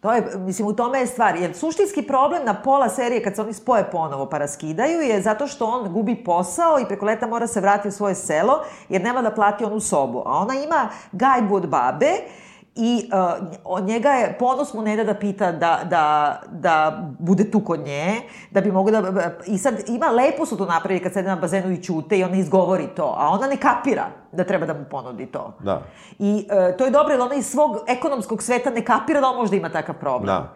[0.00, 1.36] To je, mislim, u tome je stvar.
[1.36, 5.46] Jer suštinski problem na pola serije, kad se oni spoje ponovo pa raskidaju, je zato
[5.46, 8.54] što on gubi posao i preko leta mora se vratiti u svoje selo,
[8.88, 10.18] jer nema da plati onu sobu.
[10.18, 12.10] A ona ima gajbu od babe
[12.74, 17.50] i uh, od njega je, ponos mu ne da da pita da, da, da bude
[17.50, 18.20] tu kod nje,
[18.50, 19.30] da bi mogo da...
[19.46, 22.36] I sad ima, lepo su to napravili kad sede na bazenu i ćute i ona
[22.36, 25.54] izgovori to, a ona ne kapira da treba da mu ponudi to.
[25.60, 25.82] Da.
[26.18, 29.36] I e, to je dobro, jer ona iz svog ekonomskog sveta ne kapira da on
[29.36, 30.26] možda ima takav problem.
[30.26, 30.52] Da.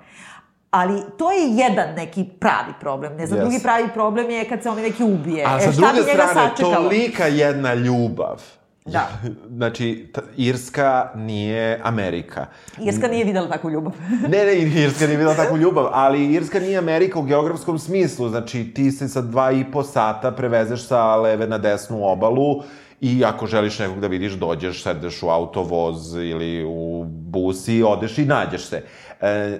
[0.70, 3.16] Ali to je jedan neki pravi problem.
[3.16, 3.42] Ne znam, Yes.
[3.42, 5.44] drugi pravi problem je kad se oni neki ubije.
[5.46, 8.42] A e, sa druge strane, tolika jedna ljubav.
[8.86, 9.08] Da.
[9.56, 12.46] Znači, Irska nije Amerika.
[12.80, 13.92] Irska nije videla takvu ljubav.
[14.32, 18.28] Ne, ne, Irska nije bila takvu ljubav, ali Irska nije Amerika u geografskom smislu.
[18.28, 22.62] Znači, ti se sa dva i po sata prevezeš sa leve na desnu obalu
[23.00, 28.18] i ako želiš nekog da vidiš, dođeš, sedeš u autovoz ili u bus i odeš
[28.18, 28.82] i nađeš se.
[29.20, 29.58] E, e,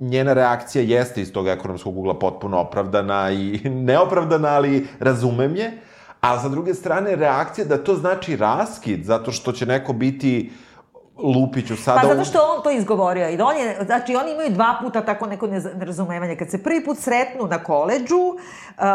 [0.00, 5.72] njena reakcija jeste iz tog ekonomskog ugla potpuno opravdana i neopravdana, ali razumem je.
[6.20, 10.52] A sa druge strane, reakcija da to znači raskid, zato što će neko biti
[11.18, 12.00] Lupiću sada...
[12.00, 13.28] Pa zato što on to izgovorio.
[13.28, 16.36] I da on je, znači, oni imaju dva puta tako neko nerazumevanje.
[16.36, 18.36] Kad se prvi put sretnu na koleđu, uh,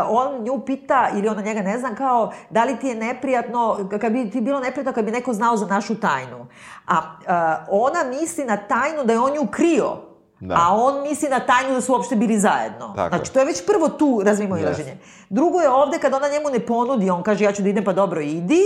[0.09, 4.11] on nju pita, ili ona njega ne znam, kao, da li ti je neprijatno, kad
[4.11, 6.47] bi ti bilo neprijatno kad bi neko znao za našu tajnu.
[6.87, 10.12] A uh, ona misli na tajnu da je on nju krio.
[10.39, 10.55] Da.
[10.55, 12.93] A on misli na tajnu da su uopšte bili zajedno.
[12.95, 14.97] Tako znači, to je već prvo tu razvimo ilaženje.
[15.29, 17.93] Drugo je ovde kad ona njemu ne ponudi, on kaže ja ću da idem, pa
[17.93, 18.61] dobro idi.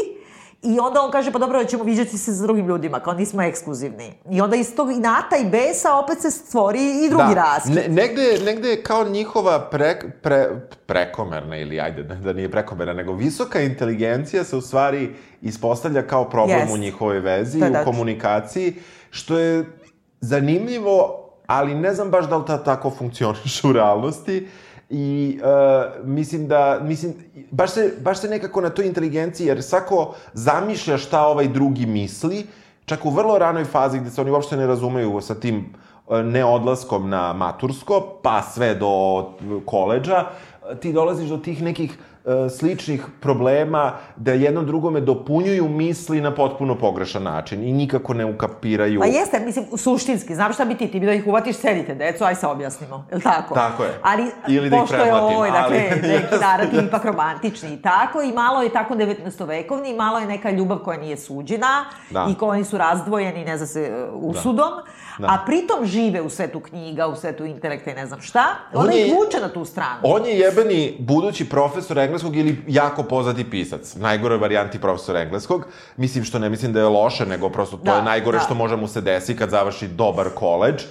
[0.64, 4.14] I onda on kaže, pa dobro, ćemo viđati se sa drugim ljudima, kao nismo ekskluzivni.
[4.30, 7.76] I onda iz tog inata i besa opet se stvori i drugi raskid.
[7.76, 10.48] Ne, negde, negde je kao njihova pre, pre,
[10.86, 15.10] prekomerna, ili ajde, da- da nije prekomerna, nego visoka inteligencija se u stvari
[15.42, 16.74] ispostavlja kao problem Jest.
[16.74, 18.76] u njihovoj vezi, To je u komunikaciji,
[19.10, 19.66] što je
[20.22, 24.48] zanimljivo, ali ne znam baš da li to tako funkcioniše u realnosti.
[24.90, 27.14] I uh, mislim da, mislim,
[27.52, 32.46] baš se, baš se nekako na toj inteligenciji, jer svako zamišlja šta ovaj drugi misli,
[32.86, 35.74] čak u vrlo ranoj fazi gde se oni uopšte ne razumeju sa tim
[36.10, 39.26] e, neodlaskom na matursko, pa sve do
[39.66, 40.26] koleđa,
[40.80, 41.98] ti dolaziš do tih nekih
[42.50, 43.78] sličnih problema
[44.16, 49.00] da jedno drugome dopunjuju misli na potpuno pogrešan način i nikako ne ukapiraju.
[49.00, 52.26] Pa jeste, mislim, suštinski, znam šta bi ti, ti bi da ih uvatiš, sedite, deco,
[52.26, 53.54] aj se objasnimo, je tako?
[53.54, 53.90] Tako je.
[54.04, 55.62] Ali, Ili da ih pošto je premlatim, ovo, dakle,
[55.92, 60.26] ali- neki narativ ipak romantični i tako, i malo je tako 19-vekovni, i malo je
[60.28, 62.28] neka ljubav koja nije suđena, Da.
[62.28, 64.72] i koji su razdvojeni, ne zna se, e, usudom,
[65.20, 65.28] Da.
[65.28, 68.94] a pritom žive u svetu knjiga, u svetu intelekta i ne znam šta, On ona
[68.94, 70.00] ih je- vuče na tu stranu.
[70.04, 73.96] On je jebeni budući profesor engleskog ili jako poznati pisac.
[73.96, 75.68] Najgore varijanti profesora engleskog.
[75.98, 78.44] Mislim što ne mislim da je loše, nego prosto to Da, je najgore da.
[78.44, 80.84] što može mu se desi kad završi dobar koleđ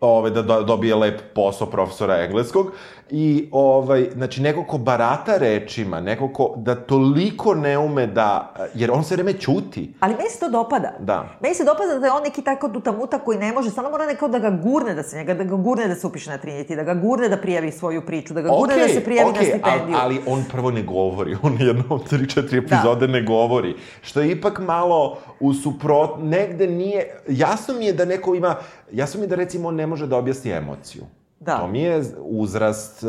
[0.00, 2.72] ove, da do, dobije lep posao profesora engleskog.
[3.10, 8.54] I, ovaj, znači, neko ko barata rečima, neko ko da toliko ne ume da...
[8.74, 9.94] Jer on se vreme ćuti.
[10.00, 10.92] Ali meni se to dopada.
[10.98, 11.28] Da.
[11.40, 14.28] Meni se dopada da je on neki tako tutamuta koji ne može, samo mora neko
[14.28, 16.82] da ga gurne da se njega, da ga gurne da se upiše na Trinity, da
[16.82, 19.96] ga gurne da prijavi svoju priču, da ga gurne da se prijavi na stipendiju.
[20.00, 23.12] Ali, ali on prvo ne govori, on jednom tri, četiri epizode da.
[23.12, 28.34] ne govori, što je ipak malo u suprot, negde nije, jasno mi je da neko
[28.34, 28.56] ima,
[28.92, 31.02] jasno mi je da recimo ne može da objasni emociju.
[31.40, 31.58] Da.
[31.58, 33.06] To mi je uzrast, e,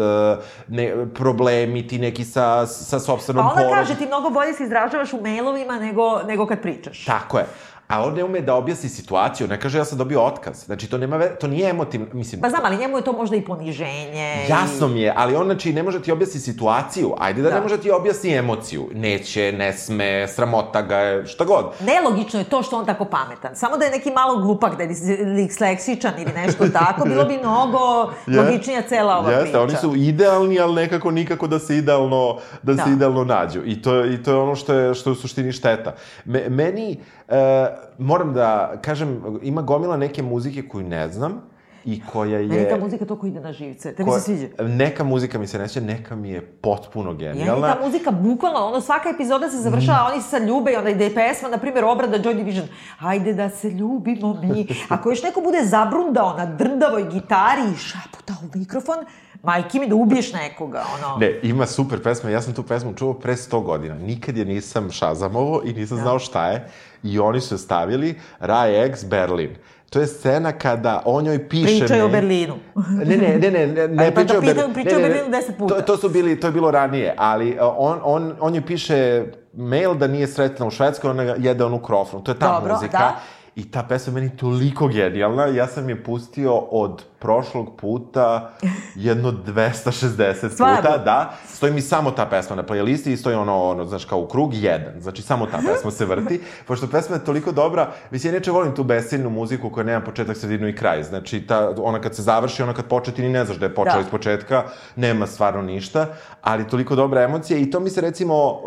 [0.67, 3.75] ne, problemi ti neki sa, sa sobstvenom Pa ona porodom.
[3.77, 7.05] kaže ti mnogo bolje se izražavaš u mailovima nego, nego kad pričaš.
[7.05, 7.45] Tako je.
[7.89, 10.65] A on ne ume da objasni situaciju, ne kaže ja sam dobio otkaz.
[10.65, 12.41] Znači, to, nema, to nije emotivno, mislim...
[12.41, 14.45] Pa znam, ali njemu je to možda i poniženje.
[14.49, 14.89] Jasno i...
[14.89, 17.13] mi je, ali on znači ne može ti objasni situaciju.
[17.19, 17.55] Ajde da, Da.
[17.55, 18.89] ne može ti objasni emociju.
[18.93, 21.65] Neće, ne sme, sramota ga je, šta god.
[21.81, 23.55] Nelogično je to što on tako pametan.
[23.55, 27.37] Samo da je neki malo glupak, da je dis- disleksičan ili nešto tako, bilo bi
[27.37, 27.79] mnogo
[28.27, 28.39] Je.
[28.39, 29.61] logičnija cela ova Jeste, priča.
[29.61, 32.83] oni su idealni, ali nekako nikako da se idealno, da, Da.
[32.83, 33.61] se idealno nađu.
[33.65, 35.95] I to, I to je ono što je, što je u suštini šteta.
[36.25, 36.99] Me, meni,
[37.29, 37.67] e,
[37.97, 38.49] moram da
[38.81, 39.09] kažem,
[39.41, 41.41] ima gomila neke muzike koju ne znam
[41.85, 42.47] i koja je...
[42.47, 43.93] Meni ta muzika toliko ide na živce.
[43.93, 44.47] Tebi koja- se sviđa?
[44.59, 47.73] Neka muzika mi se neće, neka mi je potpuno Meni genijalna.
[47.73, 51.49] ta muzika bukvalno, ono svaka epizoda se završava, oni se ljube i onda ide pesma,
[51.49, 52.67] na primjer, obrada Joy Division.
[52.97, 54.67] Hajde da se ljubimo mi.
[54.89, 58.97] Ako još neko bude zabrundao na drndavoj gitari i šaputao u mikrofon,
[59.43, 61.17] majke mi da ubiješ nekoga, ono.
[61.17, 63.95] Ne, ima super pesma, ja sam tu pesmu čuo pre 100 godina.
[63.95, 66.67] Nikad je nisam šazamovo i nisam znao šta je.
[67.03, 69.55] I oni su stavili Rai X Berlin.
[69.89, 71.65] To je scena kada on njoj piše...
[71.79, 72.55] Pričaju o Berlinu.
[72.89, 75.75] Ne, ne, ne, ne, ne, ne pa pričaju o pitaju- pričaju o Berlinu deset puta.
[75.75, 79.23] To, to, su bili, to je bilo ranije, ali uh, on, on, on joj piše
[79.53, 82.23] mail da nije sretna u Švedskoj, ona jede onu krofnu.
[82.23, 82.97] To je ta Dobro, muzika.
[82.97, 83.19] da.
[83.55, 88.53] I ta pesma meni toliko genijalna, ja sam je pustio od prošlog puta
[88.95, 90.75] jedno 260 Stvarno?
[90.75, 91.33] puta, da.
[91.47, 94.53] Stoji mi samo ta pesma na playlisti i stoji ono, ono, znaš, kao u krug,
[94.53, 95.01] jedan.
[95.01, 97.91] Znači, samo ta pesma se vrti, pošto pesma je toliko dobra.
[98.11, 101.03] Mislim, ja neče volim tu besiljnu muziku koja nema početak, sredinu i kraj.
[101.03, 103.75] Znači, ta, ona kad se završi, ona kad počne, ti ni ne znaš da je
[103.75, 104.01] počela Da.
[104.01, 104.63] iz početka,
[104.95, 106.07] nema stvarno ništa,
[106.41, 108.59] ali toliko dobra emocija i to mi se recimo,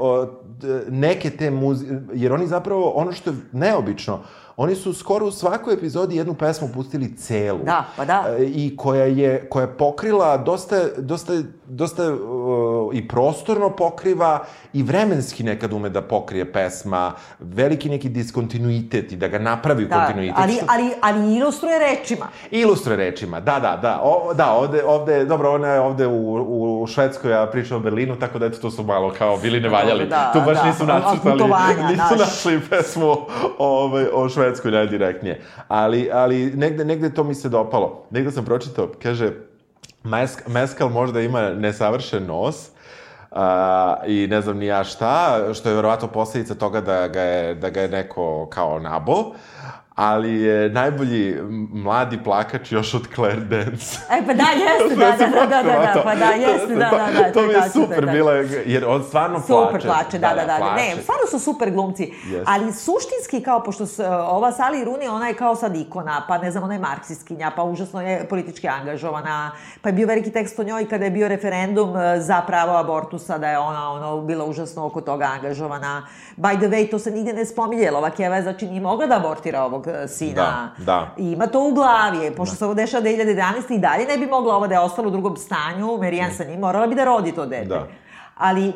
[0.88, 4.20] neke te muzike, jer oni zapravo, ono što je neobično,
[4.56, 7.58] oni su skoro u svakoj epizodi jednu pesmu pustili celu.
[7.64, 8.24] Da, pa da.
[8.38, 11.32] E, I koja je, koja je pokrila dosta, dosta,
[11.66, 19.12] dosta uh, i prostorno pokriva i vremenski nekad ume da pokrije pesma, veliki neki diskontinuitet
[19.12, 20.38] i da ga napravi u Da, kontinuitet.
[20.38, 22.26] ali, ali, ali ilustruje rečima.
[22.50, 24.00] Ilustruje rečima, da, da, da.
[24.02, 28.16] O, da, ovde, ovde, dobro, ona je ovde u, u Švedskoj, a priča o Berlinu,
[28.18, 30.06] tako da eto, to su malo kao bili ne valjali.
[30.06, 31.42] Da, tu baš da, nisu nacrtali,
[31.90, 33.16] nisu našli pesmu
[33.58, 35.40] ovaj, o Švedskoj najdirektnije.
[35.68, 38.04] Ali, ali negde, negde to mi se dopalo.
[38.10, 39.30] Negde sam pročitao, kaže,
[40.04, 42.68] Mesk, Meskal možda ima nesavršen nos,
[43.30, 47.54] a, i ne znam ni ja šta, što je verovatno posledica toga da ga je,
[47.54, 49.32] da ga je neko kao nabo,
[50.02, 51.36] ali je najbolji
[51.72, 53.98] mladi plakač još od Claire Dance.
[54.10, 57.22] E, pa da, jeste, da, da, da, da, da, da, pa da, jeste, da, da,
[57.22, 57.32] da.
[57.32, 58.12] To mi je to super tačno.
[58.12, 58.32] bilo,
[58.66, 59.86] jer on stvarno Super plače.
[59.86, 60.56] plače, da, da, da.
[60.58, 60.82] plače.
[60.82, 62.12] Ne, stvarno su super glumci.
[62.46, 63.84] Ali suštinski, kao, pošto
[64.28, 67.62] ova Sally Rooney, ona je kao sad ikona, pa ne znam, ona je marksistkinja, pa
[67.62, 71.96] užasno je politički angažovana, pa je bio veliki tekst o njoj kada je bio referendum
[71.96, 76.06] e, za pravo abortusa, da je ona ono, bila užasno oko toga angažovana.
[76.36, 79.06] By the way, to se nigde ne spominje, jer ova Keva je znači nije mogla
[79.06, 80.72] da abortira ovog sina.
[80.78, 81.14] Da, da.
[81.18, 83.74] I ima to u glavi, pošto se ovo dešava 2011.
[83.74, 86.60] i dalje ne bi mogla ova da je ostala u drugom stanju, Marijan sa njim,
[86.60, 87.64] morala bi da rodi to dete.
[87.64, 87.86] Da.
[88.36, 88.72] Ali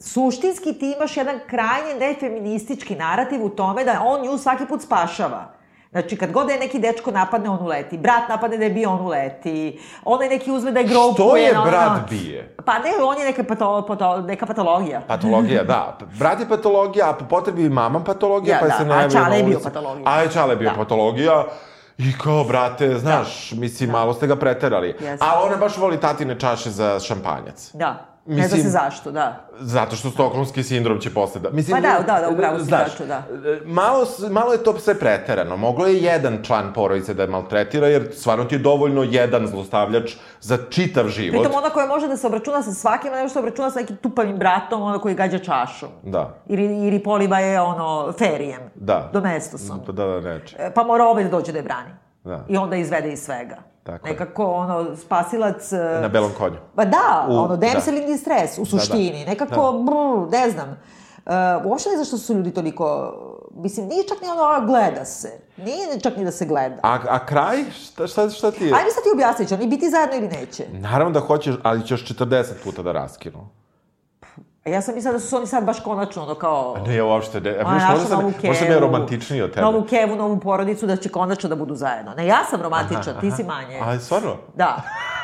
[0.00, 5.55] suštinski ti imaš jedan krajnje nefeministički narativ u tome da on nju svaki put spašava.
[5.96, 7.98] Znači, kad god da je neki dečko napadne, on uleti.
[7.98, 9.80] Brat napadne da je bio, on uleti.
[10.04, 12.54] Onaj neki uzme da je grob Što je na ono- brat bije?
[12.64, 15.00] Pa ne, on je neka, pato, pato, neka patologija.
[15.00, 15.98] Patologija, da.
[16.18, 19.10] Brat je patologija, a po potrebi i mama patologija, Ja, pa da, se a najavio
[19.10, 20.04] Čale na je bio patologija.
[20.06, 20.76] A je Čale bio Da.
[20.76, 21.44] patologija.
[21.98, 24.88] I kao, brate, znaš, mislim, malo ste ga preterali.
[24.90, 25.16] Jeste.
[25.20, 27.70] A ona baš voli tatine čaše za šampanjac.
[27.74, 28.15] Da.
[28.26, 29.48] Ne zna Mislim- se zašto, da.
[29.60, 31.50] Zato što stokholmski sindrom će posle da...
[31.50, 33.22] Mislim, Pa da, da, da, upravo si, znaš, tačno, da.
[33.64, 35.56] Malo, malo je to sve preterano.
[35.56, 40.12] Moglo je jedan član porodice da je maltretira, jer stvarno ti je dovoljno jedan zlostavljač
[40.40, 41.40] za čitav život.
[41.42, 43.70] Pritom ona koja može da se obračuna sa svakim, a ne može da se obračuna
[43.70, 45.88] sa nekim tupavim bratom, ono koji gađa čašom.
[46.02, 48.60] Da, Ili, ili poliva je ono ferijem.
[48.74, 49.10] da.
[49.12, 49.80] Domestosom.
[49.86, 50.56] Da, da, da, neće.
[50.58, 51.90] E, Pa mora opet dođe da je brani.
[52.24, 52.44] Da.
[52.48, 53.56] I onda izvede iz svega.
[53.86, 54.12] Tako je.
[54.12, 55.72] Nekako, ono, spasilac...
[55.72, 56.56] e, Na belom konju.
[56.74, 57.68] Pa da, U- ono, da.
[57.68, 59.24] damsel in distress, u suštini.
[59.26, 60.68] Nekako, brr, ne znam.
[61.26, 61.32] Uh,
[61.64, 63.14] uopšte ne znam što su ljudi toliko...
[63.54, 65.28] Mislim, nije čak ni ono, a, gleda se.
[65.56, 66.76] Nije ni čak ni da se gleda.
[66.82, 67.64] A, a kraj?
[67.70, 68.74] Šta, šta, šta ti je?
[68.74, 70.64] Ajde sad ti objasni, će oni biti zajedno ili neće?
[70.72, 73.48] Naravno da hoćeš, ali ćeš 40 puta da raskinu.
[74.66, 76.76] A ja sam mislila da su oni sad baš konačno, ono kao...
[76.86, 77.52] Ne, uopšte ne.
[77.52, 79.62] Našla možda sam, novu možda sam ja kevu, romantičniji od tebe.
[79.62, 82.14] Novu kevu, novu porodicu, da će konačno da budu zajedno.
[82.14, 83.80] Ne, ja sam romantična, ti si manje.
[83.84, 84.36] A, stvarno?
[84.54, 84.76] Da.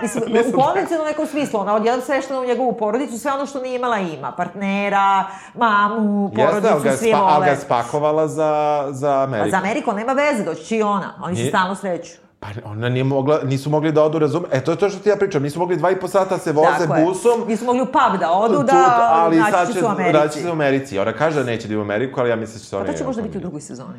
[0.03, 0.25] Mislim,
[0.55, 3.99] u konvencionalnom nekom smislu, ona odjednom sveštena u njegovu porodicu, sve ono što nije imala
[3.99, 4.33] ima.
[4.33, 5.25] Partnera,
[5.55, 7.45] mamu, porodicu, Jeste, ali je, svi spa, ali vole.
[7.47, 9.51] ga je spakovala za, za A Ameriku.
[9.51, 11.15] za Ameriku nema veze, doći i ona.
[11.23, 12.22] Oni se stalno sreću.
[12.43, 14.47] Pa ona nije mogla, nisu mogli da odu, razume?
[14.53, 15.43] E, to je to što ti ja pričam.
[15.43, 17.05] Nisu mogli dva i po sata se voze Tako je.
[17.05, 17.45] busom.
[17.49, 20.41] Nisu mogli u pub da odu, tu- da ali naći će se u naći Americi.
[20.41, 20.99] se u Americi.
[20.99, 22.79] Ona kaže da neće da ide u Ameriku, ali ja mislim da će se A
[22.79, 22.89] oni...
[22.89, 23.99] to će možda biti u drugoj sezoni.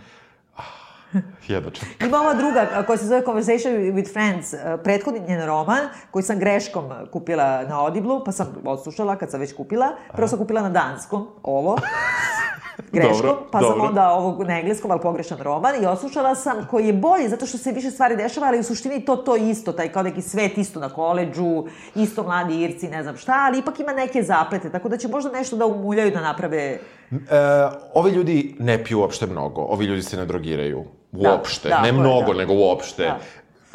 [1.47, 1.87] Jedva čak.
[2.07, 5.79] Ima ova druga koja se zove Conversation with Friends, prethodni njen roman,
[6.11, 9.87] koji sam greškom kupila na Audible, pa sam odslušala kad sam već kupila.
[10.13, 11.77] Prvo sam kupila na danskom, ovo.
[12.91, 13.83] greškom, Dobro, pa sam dobro.
[13.83, 17.57] onda ovog na engleskom, ali pogrešan roman i odslušala sam koji je bolji zato što
[17.57, 20.79] se više stvari dešava, ali u suštini to to isto, taj kao neki svet isto
[20.79, 21.65] na koleđu,
[21.95, 25.31] isto mladi Irci, ne znam šta, ali ipak ima neke zaplete, tako da će možda
[25.31, 26.79] nešto da umuljaju da naprave
[27.13, 27.17] E,
[27.93, 29.61] ovi ljudi ne piju uopšte mnogo.
[29.61, 30.83] Ovi ljudi se ne drogiraju.
[31.11, 31.69] Da, Uopšte.
[31.69, 32.37] da, ne to je mnogo, da.
[32.39, 33.03] nego uopšte.
[33.03, 33.19] Da.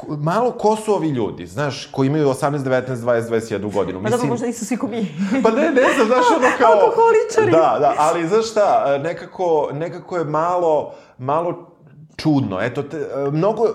[0.06, 4.00] Malo ko su ovi ljudi, znaš, koji imaju 18, 19, 20, 21 godinu.
[4.04, 5.14] Pa dobro, možda nisu svi ko mi.
[5.44, 6.72] Pa ne, ne znam, znaš, ono kao...
[6.72, 7.50] Alkoholičari.
[7.50, 11.70] Da, da, ali znaš šta, nekako, nekako je malo, malo
[12.16, 12.60] čudno.
[12.60, 13.70] Eto, te, mnogo, e,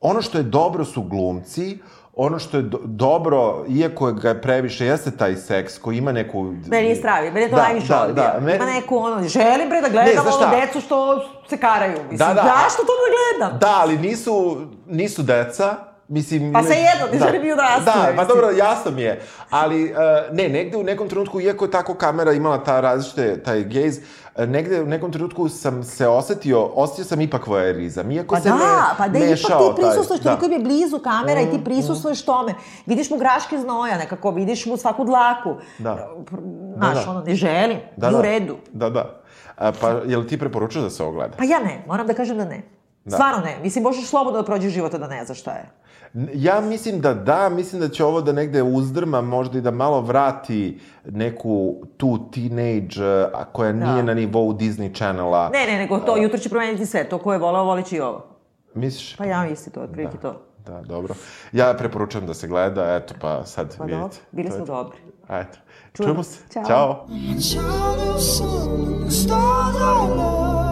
[0.00, 1.78] ono što je dobro su glumci,
[2.16, 3.38] ono što je do, dobro,
[3.70, 6.42] iako ga je previše, jeste taj seks koji ima neku...
[6.66, 8.30] Meni je stravi, meni je to Da, najviše da, odbija.
[8.30, 11.92] da, me- Ima neku ono, želim bre da gledam znaš ono decu što se karaju.
[11.92, 12.42] Mislim, Da, da.
[12.42, 13.58] zašto to da gledam?
[13.60, 14.56] Da, ali nisu,
[14.86, 15.74] nisu deca,
[16.08, 18.28] Mislim, Pa svejedno, ne želim i odrastale, Da, pa mislim.
[18.28, 19.22] dobro, jasno mi je.
[19.50, 19.98] Ali, uh,
[20.32, 24.00] ne, negde u nekom trenutku, iako je tako kamera imala ta različite, taj gaze,
[24.36, 28.10] uh, negde u nekom trenutku sam se osetio, osetio sam ipak vojerizam.
[28.10, 28.60] Iako Pa se da, me
[28.98, 32.24] pa da ipak mešao ti prisustvuješ, taj, toliko je blizu kamera i ti Mm, prisustvuješ
[32.24, 32.54] tome.
[32.86, 35.54] Vidiš mu graške znoja, nekako vidiš mu svaku dlaku.
[35.78, 36.08] Da.
[36.76, 37.10] Znaš, Da, da.
[37.10, 38.18] ono, ne želim, Da, da.
[38.18, 38.56] u redu.
[38.72, 39.20] Da, da.
[39.56, 41.36] A, pa, jel ti preporučaš da se ogleda?
[41.38, 42.62] Pa ja ne, moram da kažem da ne.
[43.04, 43.16] Da.
[43.16, 43.58] Stvarno ne.
[43.62, 45.70] Mislim, možeš slobodno da prođeš života da ne znaš šta je.
[46.34, 50.00] Ja mislim da da, mislim da će ovo da negde uzdrma, možda i da malo
[50.00, 55.50] vrati neku tu teenage, uh, a koja nije na nivou Disney Channela.
[55.52, 57.08] Ne, ne, nego to jutro će promeniti sve.
[57.08, 58.26] To ko je volao, volit će i ovo.
[58.74, 59.16] Misliš?
[59.16, 60.40] Pa ja isti to, otprilike to.
[60.66, 61.14] Da, dobro.
[61.52, 64.00] Ja preporučujem da se gleda, eto, pa sad Pa vidite.
[64.00, 64.98] dobro, bili smo dobri.
[65.28, 65.58] Eto.
[65.92, 66.38] Čujemo se.
[66.68, 67.06] Ćao.
[69.28, 70.63] Ćao.